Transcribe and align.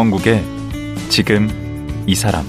강원국의 0.00 0.42
지금 1.10 1.46
이 2.06 2.14
사람 2.14 2.42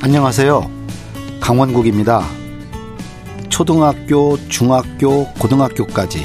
안녕하세요. 0.00 0.70
강원국입니다. 1.40 2.24
초등학교, 3.48 4.38
중학교, 4.48 5.26
고등학교까지 5.40 6.24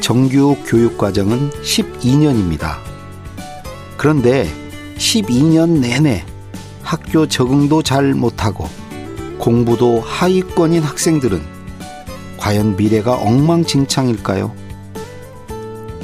정규 0.00 0.54
교육 0.66 0.98
과정은 0.98 1.48
12년입니다. 1.48 2.76
그런데 3.96 4.46
12년 4.98 5.80
내내 5.80 6.26
학교 6.82 7.26
적응도 7.26 7.82
잘 7.82 8.12
못하고 8.12 8.68
공부도 9.38 10.00
하위권인 10.00 10.82
학생들은 10.82 11.61
과연 12.42 12.74
미래가 12.74 13.18
엉망진창일까요? 13.18 14.52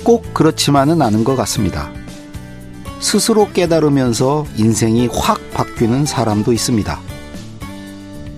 꼭 0.04 0.32
그렇지만은 0.32 1.02
않은 1.02 1.24
것 1.24 1.34
같습니다. 1.34 1.90
스스로 3.00 3.50
깨달으면서 3.52 4.46
인생이 4.56 5.08
확 5.12 5.40
바뀌는 5.50 6.06
사람도 6.06 6.52
있습니다. 6.52 7.00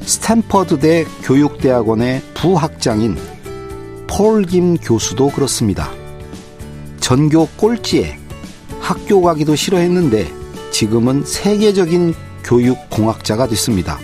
스탠퍼드대 0.00 1.04
교육대학원의 1.24 2.22
부학장인 2.32 3.18
폴김 4.06 4.78
교수도 4.78 5.28
그렇습니다. 5.28 5.90
전교 7.00 7.48
꼴찌에 7.58 8.16
학교 8.80 9.20
가기도 9.20 9.54
싫어했는데 9.54 10.26
지금은 10.70 11.26
세계적인 11.26 12.14
교육공학자가 12.44 13.46
됐습니다. 13.48 13.98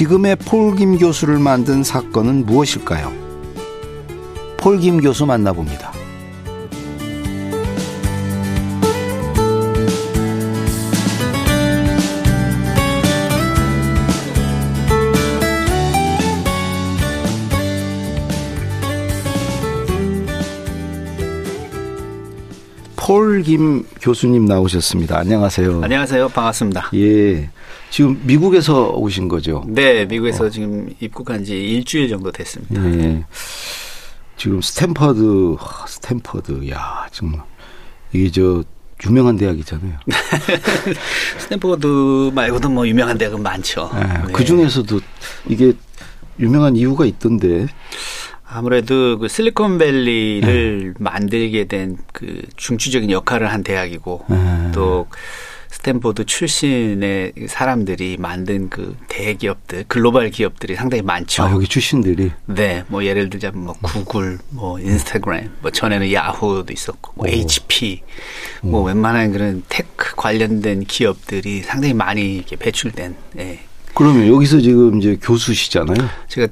지금의 0.00 0.36
폴 0.36 0.76
김 0.76 0.96
교수를 0.96 1.38
만든 1.38 1.82
사건은 1.82 2.46
무엇일까요? 2.46 3.12
폴 4.56 4.78
김 4.78 4.98
교수 5.02 5.26
만나봅니다. 5.26 5.99
폴 23.00 23.42
김 23.42 23.86
교수님 24.02 24.44
나오셨습니다. 24.44 25.18
안녕하세요. 25.18 25.80
안녕하세요. 25.82 26.28
반갑습니다. 26.28 26.90
예. 26.94 27.48
지금 27.88 28.20
미국에서 28.24 28.90
오신 28.90 29.26
거죠? 29.28 29.64
네, 29.66 30.04
미국에서 30.04 30.44
어. 30.44 30.50
지금 30.50 30.90
입국한 31.00 31.42
지 31.42 31.54
일주일 31.58 32.10
정도 32.10 32.30
됐습니다. 32.30 32.84
예. 32.84 33.24
지금 34.36 34.60
스탠퍼드, 34.60 35.56
스탠퍼드, 35.88 36.68
야, 36.70 37.06
정말. 37.10 37.40
이게 38.12 38.30
저, 38.30 38.62
유명한 39.06 39.38
대학이잖아요. 39.38 39.94
스탠퍼드 41.40 42.32
말고도 42.34 42.68
뭐 42.68 42.86
유명한 42.86 43.16
대학은 43.16 43.42
많죠. 43.42 43.90
예, 43.94 44.00
네. 44.26 44.32
그 44.32 44.44
중에서도 44.44 45.00
이게 45.48 45.72
유명한 46.38 46.76
이유가 46.76 47.06
있던데. 47.06 47.66
아무래도 48.52 49.18
그 49.18 49.28
실리콘밸리를 49.28 50.94
네. 50.94 50.94
만들게 50.98 51.64
된 51.64 51.96
그 52.12 52.42
중추적인 52.56 53.10
역할을 53.10 53.50
한 53.50 53.62
대학이고 53.62 54.26
네. 54.28 54.70
또 54.72 55.06
스탠포드 55.70 56.26
출신의 56.26 57.32
사람들이 57.46 58.16
만든 58.18 58.68
그 58.68 58.96
대기업들, 59.08 59.84
글로벌 59.88 60.30
기업들이 60.30 60.74
상당히 60.74 61.00
많죠. 61.02 61.44
아, 61.44 61.52
여기 61.52 61.66
출신들이? 61.66 62.32
네. 62.46 62.84
뭐 62.88 63.04
예를 63.04 63.30
들자면 63.30 63.64
뭐 63.64 63.74
구글, 63.80 64.38
뭐 64.50 64.78
인스타그램, 64.80 65.50
뭐 65.62 65.70
전에는 65.70 66.12
야후도 66.12 66.72
있었고, 66.72 67.12
뭐 67.14 67.26
오. 67.26 67.30
HP, 67.30 68.02
뭐 68.62 68.80
오. 68.80 68.84
웬만한 68.84 69.32
그런 69.32 69.62
tech 69.68 70.16
관련된 70.16 70.84
기업들이 70.84 71.62
상당히 71.62 71.94
많이 71.94 72.36
이렇게 72.36 72.56
배출된, 72.56 73.14
예. 73.38 73.60
그러면 73.94 74.26
여기서 74.26 74.60
지금 74.60 74.98
이제 74.98 75.16
교수시잖아요? 75.22 75.96
제가 76.28 76.48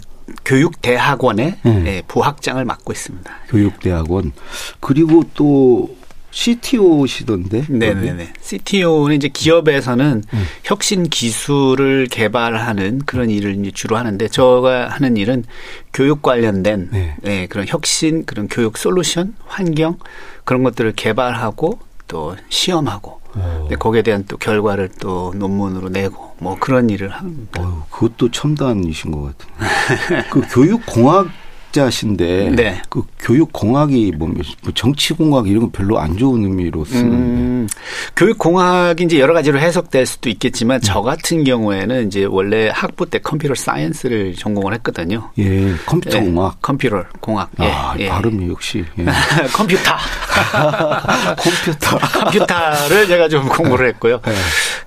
교육대학원의 0.49 1.57
네. 1.63 1.79
네, 1.81 2.03
부학장을 2.09 2.65
맡고 2.65 2.93
있습니다. 2.93 3.31
교육대학원. 3.49 4.33
그리고 4.81 5.23
또 5.35 5.95
CTO시던데? 6.31 7.67
네네네. 7.69 8.33
CTO는 8.41 9.17
이제 9.17 9.29
기업에서는 9.29 10.23
음. 10.33 10.45
혁신 10.65 11.09
기술을 11.09 12.07
개발하는 12.11 13.01
그런 13.05 13.29
일을 13.29 13.71
주로 13.73 13.99
하는데 13.99 14.27
저가 14.29 14.89
하는 14.89 15.19
일은 15.19 15.45
교육 15.93 16.23
관련된 16.23 16.89
네. 16.93 17.15
네, 17.23 17.47
그런 17.47 17.67
혁신, 17.69 18.25
그런 18.25 18.49
교육 18.49 18.79
솔루션, 18.79 19.35
환경 19.47 19.99
그런 20.45 20.63
것들을 20.63 20.93
개발하고 20.97 21.79
또 22.09 22.37
시험하고 22.49 23.21
네, 23.69 23.77
거기에 23.77 24.03
대한 24.03 24.25
또 24.27 24.37
결과를 24.37 24.89
또 24.99 25.33
논문으로 25.37 25.91
내고 25.91 26.35
뭐 26.39 26.57
그런 26.59 26.91
일을 26.91 27.11
합니다. 27.11 27.63
어휴, 27.63 27.83
그것도 27.91 28.31
첨단이신 28.31 29.13
것 29.13 29.37
같은데. 29.39 30.29
그 30.31 30.43
교육 30.51 30.85
공학 30.87 31.29
학자신데 31.79 32.51
네. 32.55 32.83
그 32.89 33.03
교육 33.19 33.53
공학이 33.53 34.13
뭐, 34.17 34.29
뭐 34.29 34.73
정치 34.75 35.15
공학 35.15 35.49
이런 35.49 35.65
거 35.65 35.71
별로 35.73 35.99
안 35.99 36.17
좋은 36.17 36.43
의미로 36.43 36.85
쓰는데 36.85 37.17
음, 37.17 37.69
교육 38.17 38.39
공학이 38.39 39.05
이제 39.05 39.19
여러 39.21 39.33
가지로 39.35 39.59
해석될 39.59 40.07
수도 40.07 40.29
있겠지만 40.29 40.79
음. 40.79 40.81
저 40.83 41.03
같은 41.03 41.45
경우에는 41.45 42.07
이제 42.07 42.25
원래 42.25 42.71
학부 42.73 43.09
때 43.09 43.19
computer 43.19 43.55
science를 43.55 44.35
전공을 44.35 44.75
했거든요. 44.75 45.31
예, 45.39 45.75
컴퓨터 45.87 46.19
예, 46.19 46.23
공학, 46.23 46.61
컴퓨터 46.61 47.05
공학. 47.21 47.51
아, 47.59 47.95
예, 47.99 48.09
발음이 48.09 48.49
역시 48.51 48.85
예. 48.99 49.05
컴퓨터, 49.53 49.93
컴퓨터, 51.39 51.99
컴퓨터를 51.99 53.07
제가 53.07 53.29
좀 53.29 53.49
공부를 53.49 53.89
했고요. 53.89 54.21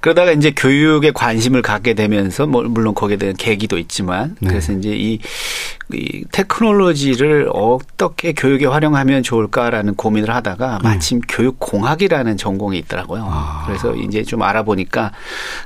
네. 0.01 0.12
그러다가 0.12 0.31
이제 0.31 0.51
교육에 0.56 1.12
관심을 1.12 1.62
갖게 1.62 1.94
되면서 1.94 2.47
뭐 2.47 2.63
물론 2.63 2.95
거기에 2.95 3.17
대한 3.17 3.35
계기도 3.35 3.78
있지만 3.78 4.35
네. 4.39 4.50
그래서 4.50 4.73
이제 4.73 4.89
이, 4.89 5.19
이 5.94 6.25
테크놀로지를 6.31 7.50
어떻게 7.53 8.34
교육에 8.34 8.66
활용하면 8.66 9.22
좋을까라는 9.22 9.95
고민을 9.95 10.34
하다가 10.34 10.79
네. 10.81 10.90
마침 10.90 11.22
교육공학이라는 11.22 12.35
전공이 12.38 12.79
있더라고요. 12.79 13.28
아. 13.29 13.63
그래서 13.67 13.94
이제 13.95 14.23
좀 14.23 14.41
알아보니까 14.41 15.11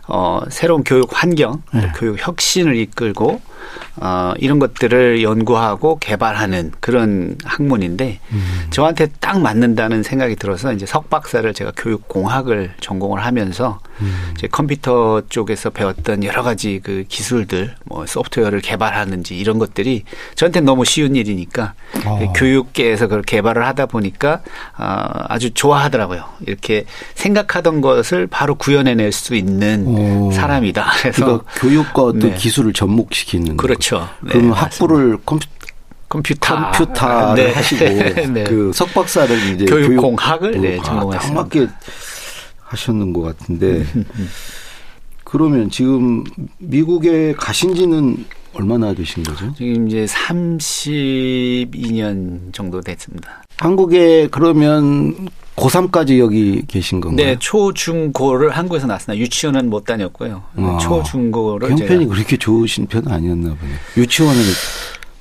어 0.08 0.42
새로운 0.50 0.84
교육 0.84 1.10
환경, 1.14 1.62
네. 1.74 1.92
교육 1.96 2.18
혁신을 2.20 2.76
이끌고 2.76 3.42
어, 3.98 4.34
이런 4.38 4.60
것들을 4.60 5.24
연구하고 5.24 5.98
개발하는 6.00 6.72
그런 6.80 7.38
학문인데 7.44 8.20
음. 8.32 8.68
저한테 8.70 9.08
딱 9.20 9.40
맞는다는 9.40 10.04
생각이 10.04 10.36
들어서 10.36 10.74
이제 10.74 10.86
석박사를 10.86 11.52
제가 11.54 11.72
교육공학을 11.78 12.74
전공을 12.82 13.24
하면서 13.24 13.80
음. 14.02 14.25
이제 14.34 14.48
컴퓨터 14.48 15.22
쪽에서 15.30 15.70
배웠던 15.70 16.24
여러 16.24 16.44
가지 16.44 16.80
그 16.84 17.06
기술들 17.08 17.76
뭐 17.86 18.06
소프트웨어를 18.06 18.62
개발하는지 18.62 19.38
이런 19.38 19.60
것들이 19.60 20.04
저한테 20.36 20.62
너무 20.62 20.86
쉬운 20.86 21.16
일이니까 21.16 21.74
어. 22.06 22.34
교육계에서 22.36 23.08
그걸 23.08 23.22
개발을 23.22 23.66
하다 23.66 23.88
보니까 23.88 24.42
어, 24.78 25.06
아주 25.28 25.54
좋아하더라고요. 25.54 26.24
이렇게 26.46 26.86
생각하던 27.16 27.82
것을 27.82 28.28
바로 28.28 28.56
구현해낼 28.56 29.12
수 29.12 29.36
있는 29.36 29.86
오. 29.88 30.32
사람이다. 30.32 30.86
그래서 31.02 31.26
그러니까 31.26 31.52
교육과 31.56 32.12
네. 32.16 32.34
기술을 32.36 32.74
접목시키는 32.74 33.58
그렇죠. 33.58 34.10
네, 34.22 34.32
그러면 34.34 34.54
학부를 34.54 35.18
컴퓨터 35.26 35.56
컴퓨터 36.08 36.72
컴퓨터를 36.72 37.46
네. 37.46 37.52
하시고 37.52 37.86
네. 38.34 38.44
그 38.44 38.72
석박사를 38.74 39.54
이제 39.54 39.66
교육공학을 39.66 40.52
교육, 40.52 40.62
네, 40.62 40.82
전공했습니다. 40.82 41.20
딱 41.20 41.34
맞게 41.34 41.68
하셨는 42.76 43.14
것 43.14 43.22
같은데 43.22 43.86
그러면 45.24 45.70
지금 45.70 46.26
미국에 46.60 47.32
가신 47.34 47.74
지는 47.74 48.26
얼마나 48.54 48.94
되신 48.94 49.24
거죠? 49.24 49.54
지금 49.58 49.88
이제 49.88 50.04
32년 50.06 52.54
정도 52.54 52.82
됐습니다. 52.82 53.44
한국에 53.58 54.28
그러면 54.30 55.30
고3까지 55.56 56.20
여기 56.20 56.62
계신 56.68 57.00
건가요? 57.02 57.26
네, 57.26 57.36
초, 57.40 57.74
중, 57.74 58.12
고를 58.14 58.52
한국에서 58.52 58.86
나왔습니다. 58.88 59.20
유치원은 59.22 59.70
못 59.70 59.84
다녔고요. 59.86 60.44
아, 60.58 60.78
초, 60.82 61.02
중, 61.04 61.32
고를. 61.32 61.72
형편이 61.72 62.08
그렇게 62.08 62.36
좋으신 62.38 62.88
편은 62.88 63.10
아니었나 63.12 63.56
보네요. 63.56 63.78
유치원은 63.98 64.42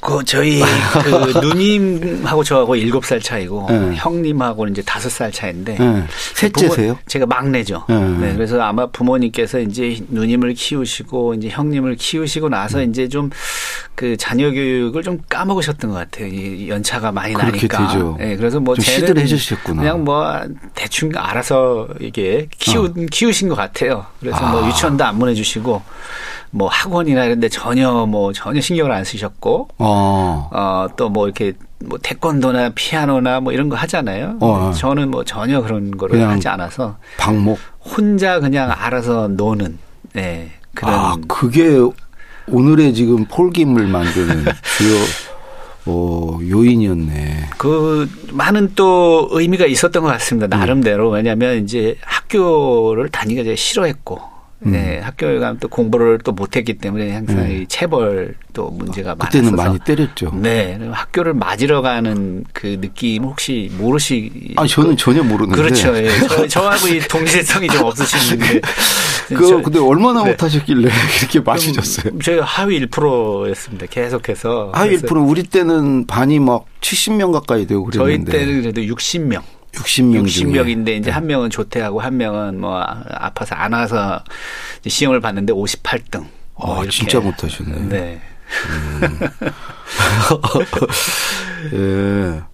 그 0.04 0.22
저희 0.22 0.60
그 1.02 1.38
누님하고 1.40 2.44
저하고 2.44 2.76
일곱 2.76 3.06
살 3.06 3.20
차이고 3.20 3.66
네. 3.70 3.94
형님하고는 3.94 4.74
이제 4.74 4.82
다섯 4.82 5.08
살 5.08 5.32
차인데 5.32 5.78
네. 5.78 6.04
셋째세요? 6.34 6.98
제가 7.06 7.24
막내죠. 7.24 7.86
네. 7.88 7.98
네. 7.98 8.34
그래서 8.34 8.60
아마 8.60 8.86
부모님께서 8.86 9.60
이제 9.60 9.98
누님을 10.10 10.52
키우시고 10.52 11.34
이제 11.34 11.48
형님을 11.48 11.96
키우시고 11.96 12.50
나서 12.50 12.80
음. 12.80 12.90
이제 12.90 13.08
좀 13.08 13.30
그 13.94 14.16
자녀 14.16 14.50
교육을 14.50 15.02
좀 15.04 15.18
까먹으셨던 15.28 15.90
것 15.90 15.96
같아요. 15.96 16.26
이 16.26 16.68
연차가 16.68 17.12
많이 17.12 17.32
나니까. 17.32 17.86
되죠. 17.86 18.16
네, 18.18 18.36
그래서 18.36 18.58
뭐 18.58 18.74
시들 18.74 19.16
해주셨구나. 19.18 19.82
그냥 19.82 20.04
뭐 20.04 20.42
대충 20.74 21.12
알아서 21.14 21.88
이게 22.00 22.48
키우 22.58 22.86
어. 22.86 22.92
키우신 23.10 23.48
것 23.48 23.54
같아요. 23.54 24.06
그래서 24.18 24.40
뭐 24.40 24.48
아. 24.48 24.52
뭐 24.52 24.68
유치원도 24.68 25.04
안 25.04 25.18
보내주시고. 25.18 25.82
뭐 26.56 26.68
학원이나 26.68 27.24
이런 27.24 27.40
데 27.40 27.48
전혀 27.48 28.06
뭐 28.06 28.32
전혀 28.32 28.60
신경을 28.60 28.92
안 28.92 29.02
쓰셨고 29.02 29.70
어, 29.78 29.93
어 30.52 30.88
또 30.96 31.08
뭐 31.08 31.26
이렇게 31.26 31.52
뭐 31.84 31.98
태권도나 32.02 32.70
피아노나 32.74 33.40
뭐 33.40 33.52
이런 33.52 33.68
거 33.68 33.76
하잖아요. 33.76 34.38
어, 34.40 34.46
어. 34.68 34.72
저는 34.72 35.10
뭐 35.10 35.24
전혀 35.24 35.60
그런 35.62 35.96
거를 35.96 36.26
하지 36.28 36.48
않아서 36.48 36.96
방목 37.18 37.58
혼자 37.80 38.40
그냥 38.40 38.70
알아서 38.74 39.28
노는 39.28 39.78
네, 40.14 40.50
그런 40.74 40.94
아, 40.94 41.16
그게 41.28 41.78
오늘의 42.48 42.94
지금 42.94 43.24
폴김을 43.26 43.86
만드는 43.86 44.44
주요 44.78 44.96
어, 45.86 46.38
요인이었네. 46.48 47.50
그 47.58 48.08
많은 48.30 48.72
또 48.74 49.28
의미가 49.32 49.66
있었던 49.66 50.02
것 50.02 50.08
같습니다. 50.12 50.46
나름대로 50.56 51.10
왜냐하면 51.10 51.62
이제 51.62 51.96
학교를 52.00 53.10
다니기가 53.10 53.42
이제 53.42 53.54
싫어했고 53.56 54.16
음. 54.16 54.33
네, 54.60 54.98
학교에 55.00 55.38
가면 55.38 55.58
또 55.58 55.68
공부를 55.68 56.18
또 56.24 56.32
못했기 56.32 56.78
때문에 56.78 57.12
항상 57.12 57.46
네. 57.46 57.58
이 57.58 57.66
체벌 57.66 58.34
또 58.54 58.70
문제가 58.70 59.14
많았어서 59.14 59.38
그때는 59.42 59.56
많이 59.56 59.78
때렸죠. 59.80 60.30
네, 60.34 60.78
학교를 60.90 61.34
맞으러 61.34 61.82
가는 61.82 62.44
그 62.52 62.80
느낌 62.80 63.24
혹시 63.24 63.70
모르시? 63.76 64.54
아, 64.56 64.66
저는 64.66 64.96
전혀 64.96 65.22
모르는데. 65.22 65.60
그렇죠. 65.60 65.94
예. 65.96 66.08
저, 66.48 66.62
하고이 66.70 67.00
동질성이 67.00 67.68
좀 67.68 67.84
없으시는데. 67.84 68.60
그 69.28 69.48
저, 69.48 69.60
근데 69.60 69.78
얼마나 69.78 70.22
네. 70.22 70.30
못하셨길래 70.30 70.88
이렇게 71.20 71.40
맞으셨어요? 71.40 72.18
저희가 72.20 72.44
하위 72.44 72.80
1%였습니다. 72.86 73.86
계속해서. 73.86 74.70
하위 74.72 74.96
1% 74.98 75.28
우리 75.28 75.42
때는 75.42 76.06
반이 76.06 76.38
막 76.38 76.64
70명 76.80 77.32
가까이 77.32 77.66
되고 77.66 77.84
그랬는데. 77.84 78.32
저희 78.32 78.40
때는 78.40 78.62
그래도 78.62 78.80
60명. 78.82 79.42
60명 79.74 80.24
60명인데 80.24 80.88
이제 80.88 81.00
네. 81.00 81.10
한 81.10 81.26
명은 81.26 81.50
조퇴하고 81.50 82.00
한 82.00 82.16
명은 82.16 82.60
뭐 82.60 82.80
아파서 82.80 83.54
안 83.54 83.72
와서 83.72 84.22
시험을 84.86 85.20
봤는데 85.20 85.52
58등. 85.52 86.26
뭐 86.56 86.82
아, 86.82 86.88
진짜 86.88 87.20
못하셨네. 87.20 87.88
네. 87.88 88.20
음. 88.68 89.20
예. 92.40 92.53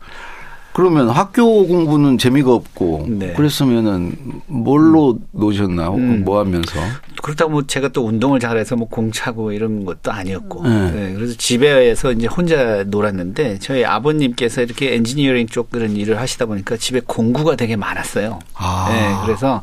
그러면 0.73 1.11
학교 1.11 1.67
공부는 1.67 2.17
재미가 2.19 2.53
없고 2.53 3.07
네. 3.09 3.33
그랬으면은 3.35 4.17
뭘로 4.47 5.19
노셨나? 5.33 5.91
음. 5.91 6.23
뭐 6.25 6.39
하면서? 6.39 6.79
그렇다고 7.23 7.51
뭐 7.51 7.67
제가 7.67 7.89
또 7.89 8.07
운동을 8.07 8.41
잘해서 8.41 8.77
뭐 8.77 8.89
공 8.91 9.13
차고 9.13 9.53
이런 9.53 9.85
것도 9.85 10.11
아니었고. 10.11 10.67
네. 10.67 10.91
네. 10.91 11.13
그래서 11.15 11.35
집에서 11.37 12.13
이제 12.13 12.27
혼자 12.27 12.83
놀았는데 12.85 13.59
저희 13.61 13.85
아버님께서 13.85 14.63
이렇게 14.63 14.95
엔지니어링 14.95 15.47
쪽 15.49 15.71
그런 15.71 15.97
일을 15.97 16.19
하시다 16.21 16.47
보니까 16.47 16.77
집에 16.77 17.01
공구가 17.07 17.57
되게 17.57 17.77
많았어요. 17.77 18.39
아. 18.55 18.89
네. 18.91 19.15
그래서 19.27 19.63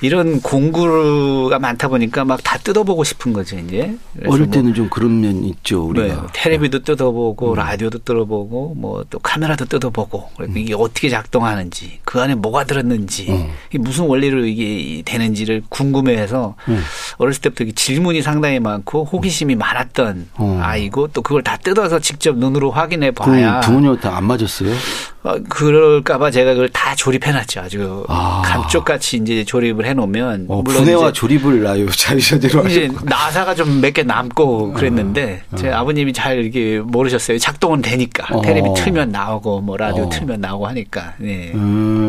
이런 0.00 0.40
공구가 0.40 1.58
많다 1.58 1.88
보니까 1.88 2.24
막 2.24 2.40
다 2.44 2.58
뜯어보고 2.58 3.04
싶은 3.04 3.32
거죠, 3.32 3.58
이제. 3.58 3.96
어릴 4.26 4.44
뭐 4.46 4.50
때는 4.50 4.64
뭐 4.66 4.74
좀 4.74 4.88
그런 4.90 5.20
면 5.20 5.44
있죠, 5.44 5.86
우리가. 5.86 6.06
네. 6.06 6.20
테레비도 6.32 6.82
뜯어보고 6.82 7.52
음. 7.52 7.56
라디오도 7.56 7.98
뜯어보고 7.98 8.74
뭐 8.76 9.04
또 9.10 9.18
카메라도 9.18 9.64
뜯어보고 9.66 10.30
음. 10.48 10.56
이게 10.56 10.74
어떻게 10.74 11.08
작동하는지 11.08 12.00
그 12.04 12.20
안에 12.20 12.34
뭐가 12.34 12.64
들었는지 12.64 13.26
음. 13.30 13.50
이게 13.70 13.78
무슨 13.78 14.04
원리로 14.04 14.44
이게 14.46 15.02
되는지를 15.04 15.62
궁금해해서 15.68 16.54
음. 16.68 16.82
어렸을 17.18 17.40
때부터 17.42 17.64
질문이 17.74 18.22
상당히 18.22 18.60
많고 18.60 19.04
호기심이 19.04 19.54
많았던 19.54 20.28
어. 20.36 20.60
아이고 20.62 21.08
또 21.08 21.22
그걸 21.22 21.42
다 21.42 21.56
뜯어서 21.56 21.98
직접 21.98 22.36
눈으로 22.36 22.70
확인해 22.70 23.10
봐야 23.10 23.60
부모님한테 23.60 24.08
안 24.08 24.24
맞았어요? 24.24 24.74
어, 25.22 25.36
그럴까봐 25.48 26.30
제가 26.30 26.52
그걸 26.52 26.68
다 26.68 26.94
조립해놨죠. 26.94 27.60
아주 27.60 28.04
아. 28.08 28.42
감쪽같이 28.44 29.16
이제 29.16 29.42
조립을 29.44 29.86
해놓으면 29.86 30.46
어, 30.48 30.60
물론 30.62 30.82
분해와 30.84 31.12
조립을 31.12 31.66
아유 31.66 31.88
자유자재로 31.96 32.66
이제 32.68 32.90
나사가 33.04 33.54
좀 33.54 33.80
몇 33.80 33.94
개 33.94 34.02
남고 34.02 34.72
그랬는데 34.72 35.42
어. 35.52 35.56
제 35.56 35.70
아버님이 35.70 36.12
잘 36.12 36.38
이렇게 36.38 36.80
모르셨어요. 36.80 37.38
작동은 37.38 37.80
되니까 37.80 38.34
어. 38.34 38.42
테레비 38.42 38.68
틀면 38.76 39.10
나오고 39.10 39.60
뭐 39.60 39.76
라디오 39.76 40.04
어. 40.04 40.08
틀면 40.10 40.33
나오고 40.40 40.66
하니까. 40.68 41.14
네. 41.18 41.52
음. 41.54 42.08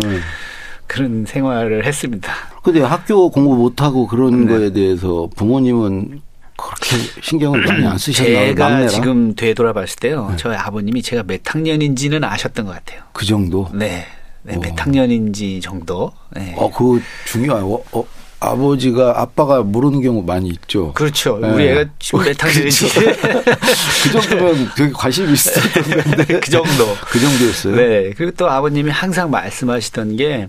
그런 0.87 1.25
생활을 1.25 1.85
했습니다. 1.85 2.31
근데 2.63 2.81
학교 2.81 3.29
공부 3.29 3.55
못하고 3.55 4.07
그런 4.07 4.45
네. 4.45 4.53
거에 4.53 4.71
대해서 4.71 5.27
부모님은 5.35 6.21
그렇게 6.57 7.21
신경을 7.21 7.65
많이 7.65 7.85
안 7.85 7.97
쓰셨나요? 7.97 8.47
제가 8.47 8.69
막내라? 8.69 8.89
지금 8.89 9.35
되돌아봤을 9.35 9.97
때요. 9.99 10.29
네. 10.31 10.37
저희 10.37 10.55
아버님이 10.55 11.01
제가 11.01 11.23
몇 11.23 11.41
학년인지는 11.43 12.23
아셨던 12.23 12.65
것 12.65 12.71
같아요. 12.73 13.01
그 13.13 13.25
정도? 13.25 13.67
네. 13.73 14.05
네, 14.43 14.57
몇 14.61 14.79
학년인지 14.79 15.59
정도. 15.61 16.11
네. 16.31 16.53
어, 16.55 16.71
그 16.71 17.01
중요해요. 17.25 17.81
어, 17.91 18.03
아버지가 18.51 19.21
아빠가 19.21 19.61
모르는 19.61 20.01
경우 20.01 20.21
많이 20.21 20.49
있죠. 20.49 20.93
그렇죠. 20.93 21.39
네. 21.41 21.49
우리 21.49 21.67
애가 21.69 21.85
몇 22.13 22.43
학년인지. 22.43 22.87
그 24.03 24.21
정도면 24.21 24.69
되게 24.75 24.91
관심이 24.91 25.33
있었던 25.33 25.83
건데. 26.03 26.39
그 26.39 26.49
정도. 26.49 26.95
그 27.09 27.19
정도였어요. 27.19 27.75
네. 27.75 28.13
그리고 28.15 28.31
또 28.37 28.49
아버님이 28.49 28.91
항상 28.91 29.29
말씀하시던 29.31 30.15
게 30.17 30.47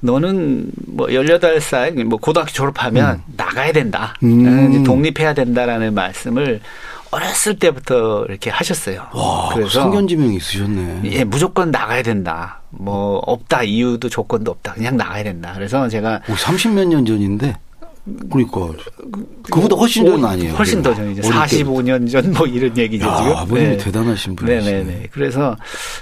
너는 0.00 0.70
뭐 0.86 1.06
18살 1.08 2.04
뭐 2.04 2.18
고등학교 2.18 2.50
졸업하면 2.52 3.16
음. 3.16 3.22
나가야 3.36 3.72
된다. 3.72 4.14
음. 4.22 4.84
독립해야 4.84 5.34
된다라는 5.34 5.94
말씀을 5.94 6.60
어렸을 7.10 7.58
때부터 7.58 8.24
이렇게 8.28 8.50
하셨어요. 8.50 9.06
와, 9.14 9.50
그래서 9.54 9.70
성견지명이 9.80 10.36
있으셨네. 10.36 11.00
예, 11.12 11.24
무조건 11.24 11.70
나가야 11.70 12.02
된다. 12.02 12.60
뭐 12.70 13.18
없다 13.18 13.62
이유도 13.62 14.08
조건도 14.08 14.50
없다. 14.50 14.74
그냥 14.74 14.96
나가야 14.96 15.22
된다. 15.22 15.52
그래서 15.54 15.88
제가 15.88 16.20
30몇 16.26 16.86
년 16.88 17.04
전인데 17.06 17.56
그러니까 18.30 18.60
그보다 19.50 19.74
훨씬 19.76 20.04
전 20.06 20.24
아니에요. 20.24 20.52
훨씬 20.54 20.82
더 20.82 20.94
전이죠. 20.94 21.22
45년 21.22 22.10
전 22.10 22.32
뭐 22.32 22.46
이런 22.46 22.76
얘기죠 22.76 23.06
야, 23.06 23.16
지금. 23.18 23.36
아버님이 23.36 23.68
네. 23.70 23.76
대단하신 23.78 24.36
분이시네. 24.36 24.72
네네네. 24.78 25.08
그래서 25.10 25.56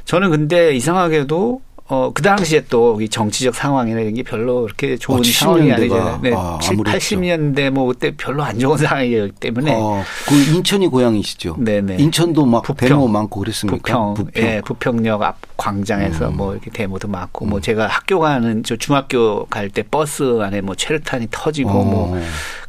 저는 0.05 0.31
근데 0.31 0.75
이상하게도 0.75 1.61
어, 1.87 2.11
그 2.15 2.23
당시에 2.23 2.65
또 2.71 2.97
이 3.01 3.09
정치적 3.09 3.55
상황이나 3.55 4.01
이런 4.01 4.15
게 4.15 4.23
별로 4.23 4.63
그렇게 4.63 4.97
좋은 4.97 5.21
어, 5.21 5.23
상황이 5.23 5.71
아니잖아요. 5.73 6.21
네, 6.23 6.33
아, 6.35 6.59
7, 6.63 6.77
80년대 6.79 7.71
뭐 7.71 7.87
그때 7.89 8.13
별로 8.17 8.43
안 8.43 8.59
좋은 8.59 8.77
상황이기 8.79 9.33
때문에. 9.41 9.75
어, 9.75 10.03
그 10.27 10.35
인천이 10.35 10.87
고향이시죠? 10.89 11.57
네네. 11.59 11.97
인천도 11.99 12.47
막 12.47 12.63
부평, 12.63 12.89
데모 12.89 13.09
많고 13.09 13.41
그랬습니까? 13.41 13.77
부평, 13.77 14.15
부평. 14.15 14.43
예, 14.43 14.63
부평역 14.65 15.23
앞 15.23 15.37
광장에서 15.57 16.29
음. 16.29 16.37
뭐 16.37 16.53
이렇게 16.53 16.71
데모도 16.71 17.09
많고 17.09 17.45
뭐 17.45 17.49
음. 17.49 17.51
뭐 17.55 17.61
제가 17.61 17.87
학교 17.87 18.19
가는 18.19 18.63
저 18.65 18.77
중학교 18.77 19.45
갈 19.47 19.75
때 19.75 19.83
버스 19.83 20.41
안에 20.41 20.61
뭐 20.61 20.75
체류탄이 20.75 21.29
터지고 21.31 21.71
어. 21.71 21.85
뭐 21.85 22.21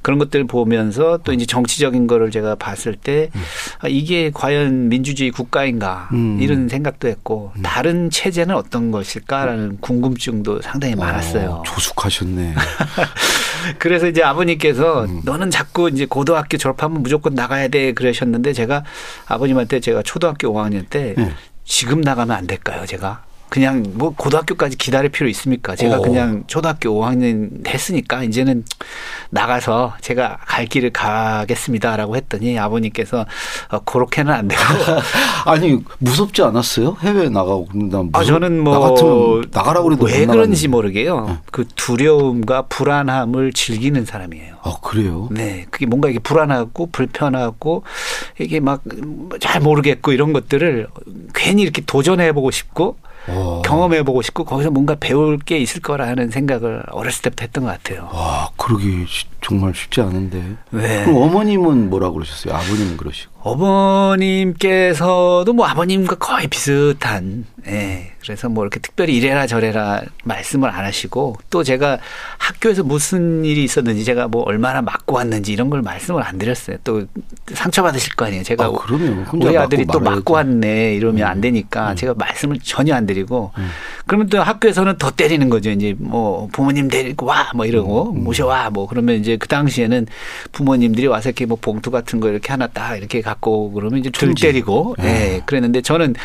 그런 0.01 0.19
것들 0.19 0.45
보면서 0.45 1.19
또 1.23 1.33
이제 1.33 1.45
정치적인 1.45 2.07
거를 2.07 2.31
제가 2.31 2.55
봤을 2.55 2.95
때 2.95 3.29
음. 3.35 3.41
아, 3.79 3.87
이게 3.87 4.31
과연 4.33 4.89
민주주의 4.89 5.31
국가인가 5.31 6.09
음. 6.13 6.39
이런 6.41 6.67
생각도 6.67 7.07
했고 7.07 7.51
음. 7.55 7.61
다른 7.63 8.09
체제는 8.09 8.55
어떤 8.55 8.91
것일까라는 8.91 9.77
궁금증도 9.81 10.61
상당히 10.61 10.93
어, 10.93 10.97
많았어요. 10.97 11.49
어, 11.49 11.63
조숙하셨네. 11.65 12.55
그래서 13.79 14.07
이제 14.07 14.23
아버님께서 14.23 15.05
음. 15.05 15.21
너는 15.25 15.49
자꾸 15.49 15.89
이제 15.89 16.05
고등학교 16.05 16.57
졸업하면 16.57 17.01
무조건 17.01 17.33
나가야 17.33 17.67
돼 17.69 17.93
그러셨는데 17.93 18.53
제가 18.53 18.83
아버님한테 19.25 19.79
제가 19.79 20.03
초등학교 20.03 20.53
5학년 20.53 20.87
때 20.89 21.15
네. 21.17 21.31
지금 21.65 22.01
나가면 22.01 22.35
안 22.35 22.47
될까요, 22.47 22.85
제가? 22.85 23.23
그냥 23.49 23.85
뭐 23.93 24.13
고등학교까지 24.15 24.77
기다릴 24.77 25.11
필요 25.11 25.29
있습니까? 25.29 25.75
제가 25.75 25.99
오. 25.99 26.01
그냥 26.01 26.43
초등학교 26.47 26.89
5학년 26.89 27.67
했으니까 27.67 28.23
이제는 28.23 28.65
나가서 29.29 29.95
제가 30.01 30.37
갈 30.45 30.65
길을 30.65 30.91
가겠습니다라고 30.91 32.15
했더니 32.15 32.57
아버님께서 32.59 33.25
어, 33.69 33.79
그렇게는 33.79 34.33
안 34.33 34.47
되고 34.47 34.61
아니 35.45 35.83
무섭지 35.99 36.41
않았어요? 36.41 36.97
해외 37.01 37.29
나가고 37.29 37.67
아 38.13 38.23
저는 38.23 38.59
뭐나 38.61 39.47
나가라고 39.51 39.87
그래도 39.89 40.05
왜 40.05 40.25
그런지 40.25 40.67
모르게요. 40.67 41.25
네. 41.27 41.37
그 41.51 41.65
두려움과 41.75 42.63
불안함을 42.63 43.53
즐기는 43.53 44.05
사람이에요. 44.05 44.55
아 44.63 44.73
그래요? 44.81 45.29
네, 45.31 45.65
그게 45.69 45.85
뭔가 45.85 46.09
이게 46.09 46.19
불안하고 46.19 46.87
불편하고 46.91 47.83
이게 48.39 48.59
막 48.59 48.83
잘 49.39 49.61
모르겠고 49.61 50.11
이런 50.11 50.33
것들을 50.33 50.87
괜히 51.33 51.63
이렇게 51.63 51.81
도전해 51.85 52.31
보고 52.33 52.51
싶고 52.51 52.97
오. 53.27 53.61
경험해보고 53.63 54.21
싶고 54.21 54.43
거기서 54.45 54.71
뭔가 54.71 54.95
배울 54.99 55.37
게 55.39 55.57
있을 55.57 55.81
거라는 55.81 56.29
생각을 56.29 56.83
어렸을 56.91 57.23
때부터 57.23 57.43
했던 57.43 57.63
것 57.63 57.71
같아요. 57.71 58.09
와, 58.13 58.49
그러기 58.57 59.05
정말 59.41 59.73
쉽지 59.73 60.01
않은데. 60.01 60.41
네. 60.71 61.03
그럼 61.03 61.21
어머님은 61.21 61.89
뭐라고 61.89 62.15
그러셨어요? 62.15 62.53
아버님은 62.53 62.97
그러시고. 62.97 63.34
어머님께서도 64.15 65.53
뭐 65.53 65.67
아버님과 65.67 66.15
거의 66.15 66.47
비슷한, 66.47 67.45
예. 67.67 68.11
그래서 68.21 68.49
뭐 68.49 68.63
이렇게 68.63 68.79
특별히 68.79 69.15
이래라 69.15 69.45
저래라 69.45 70.01
말씀을 70.23 70.71
안 70.71 70.83
하시고 70.83 71.35
또 71.51 71.63
제가 71.63 71.99
학교에서 72.39 72.83
무슨 72.83 73.45
일이 73.45 73.63
있었는지 73.63 74.03
제가 74.03 74.27
뭐 74.27 74.41
얼마나 74.47 74.81
맞고 74.81 75.15
왔는지 75.15 75.53
이런 75.53 75.69
걸 75.69 75.83
말씀을 75.83 76.23
안 76.23 76.39
드렸어요. 76.39 76.77
또 76.83 77.05
상처받으실 77.53 78.15
거 78.15 78.25
아니에요. 78.25 78.41
제가 78.41 78.65
아, 78.65 78.71
우리 79.33 79.55
아들이 79.55 79.85
또 79.85 79.99
맞고 79.99 80.33
왔네 80.33 80.95
이러면 80.95 81.21
음. 81.21 81.27
안 81.27 81.39
되니까 81.39 81.91
음. 81.91 81.95
제가 81.95 82.15
말씀을 82.17 82.57
전혀 82.63 82.95
안 82.95 83.05
드리고 83.05 83.51
음. 83.59 83.69
그러면 84.07 84.27
또 84.27 84.41
학교에서는 84.41 84.97
더 84.97 85.11
때리는 85.11 85.47
거죠. 85.51 85.69
이제 85.69 85.95
뭐 85.99 86.47
부모님 86.51 86.87
데리고 86.87 87.27
와 87.27 87.45
뭐 87.53 87.67
이러고 87.67 88.11
음. 88.11 88.23
모셔와 88.23 88.71
뭐 88.71 88.87
그러면 88.87 89.17
이제 89.17 89.37
그 89.37 89.47
당시에는 89.47 90.07
부모님들이 90.51 91.05
와서 91.05 91.29
이렇게 91.29 91.45
뭐 91.45 91.59
봉투 91.61 91.91
같은 91.91 92.19
거 92.19 92.29
이렇게 92.29 92.51
하나 92.51 92.65
딱 92.65 92.95
이렇게 92.95 93.21
갖고 93.21 93.34
그러면 93.73 93.99
이제 93.99 94.09
들 94.09 94.33
때리고 94.33 94.95
예. 94.99 95.03
네. 95.03 95.41
그랬는데 95.45 95.81
저는 95.81 96.15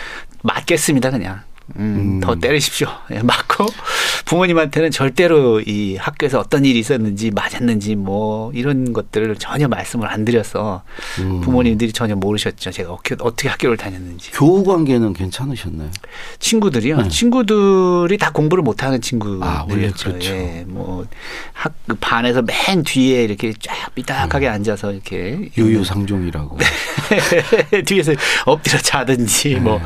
맞겠습니다 0.43 1.11
그냥. 1.11 1.43
음, 1.77 2.17
음. 2.17 2.21
더 2.21 2.35
때리십시오. 2.35 2.89
예, 3.13 3.23
맞고 3.23 3.67
부모님한테는 4.27 4.91
절대로 4.91 5.61
이 5.61 5.97
학교에서 5.97 6.39
어떤 6.41 6.65
일이 6.65 6.79
있었는지 6.79 7.31
맞았는지 7.31 7.97
뭐 7.97 8.53
이런 8.53 8.93
것들을 8.93 9.37
전혀 9.37 9.69
말씀을 9.69 10.09
안 10.09 10.25
드려서 10.25 10.83
음. 11.21 11.41
부모님들이 11.41 11.93
전혀 11.93 12.15
모르셨죠. 12.15 12.71
제가 12.71 12.93
어떻게, 12.93 13.49
학교를 13.49 13.77
다녔는지. 13.77 14.31
교우 14.33 14.65
관계는 14.65 15.13
괜찮으셨나요? 15.13 15.91
친구들이요. 16.39 17.03
네. 17.03 17.09
친구들이 17.09 18.19
다 18.19 18.31
공부를 18.31 18.63
못하는 18.63 19.01
친구들이었죠. 19.01 19.45
아, 19.45 20.13
그렇죠. 20.13 20.33
예, 20.33 20.65
뭐학 20.67 21.09
그 21.87 21.97
반에서 22.01 22.43
맨 22.43 22.83
뒤에 22.83 23.25
이렇게 23.25 23.53
쫙 23.61 23.95
삐딱하게 23.95 24.49
음. 24.49 24.53
앉아서 24.53 24.93
이렇게 24.93 25.51
유유상종이라고 25.57 26.59
뒤에서 27.87 28.13
엎드려 28.47 28.79
자든지 28.79 29.55
네. 29.55 29.61
뭐 29.61 29.81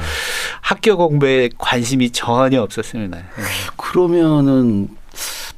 학교 0.61 0.97
공부에 0.97 1.50
관 1.59 1.74
심이 1.83 2.11
전혀 2.11 2.62
없었습니다. 2.62 3.16
네. 3.16 3.25
그러면은 3.76 4.88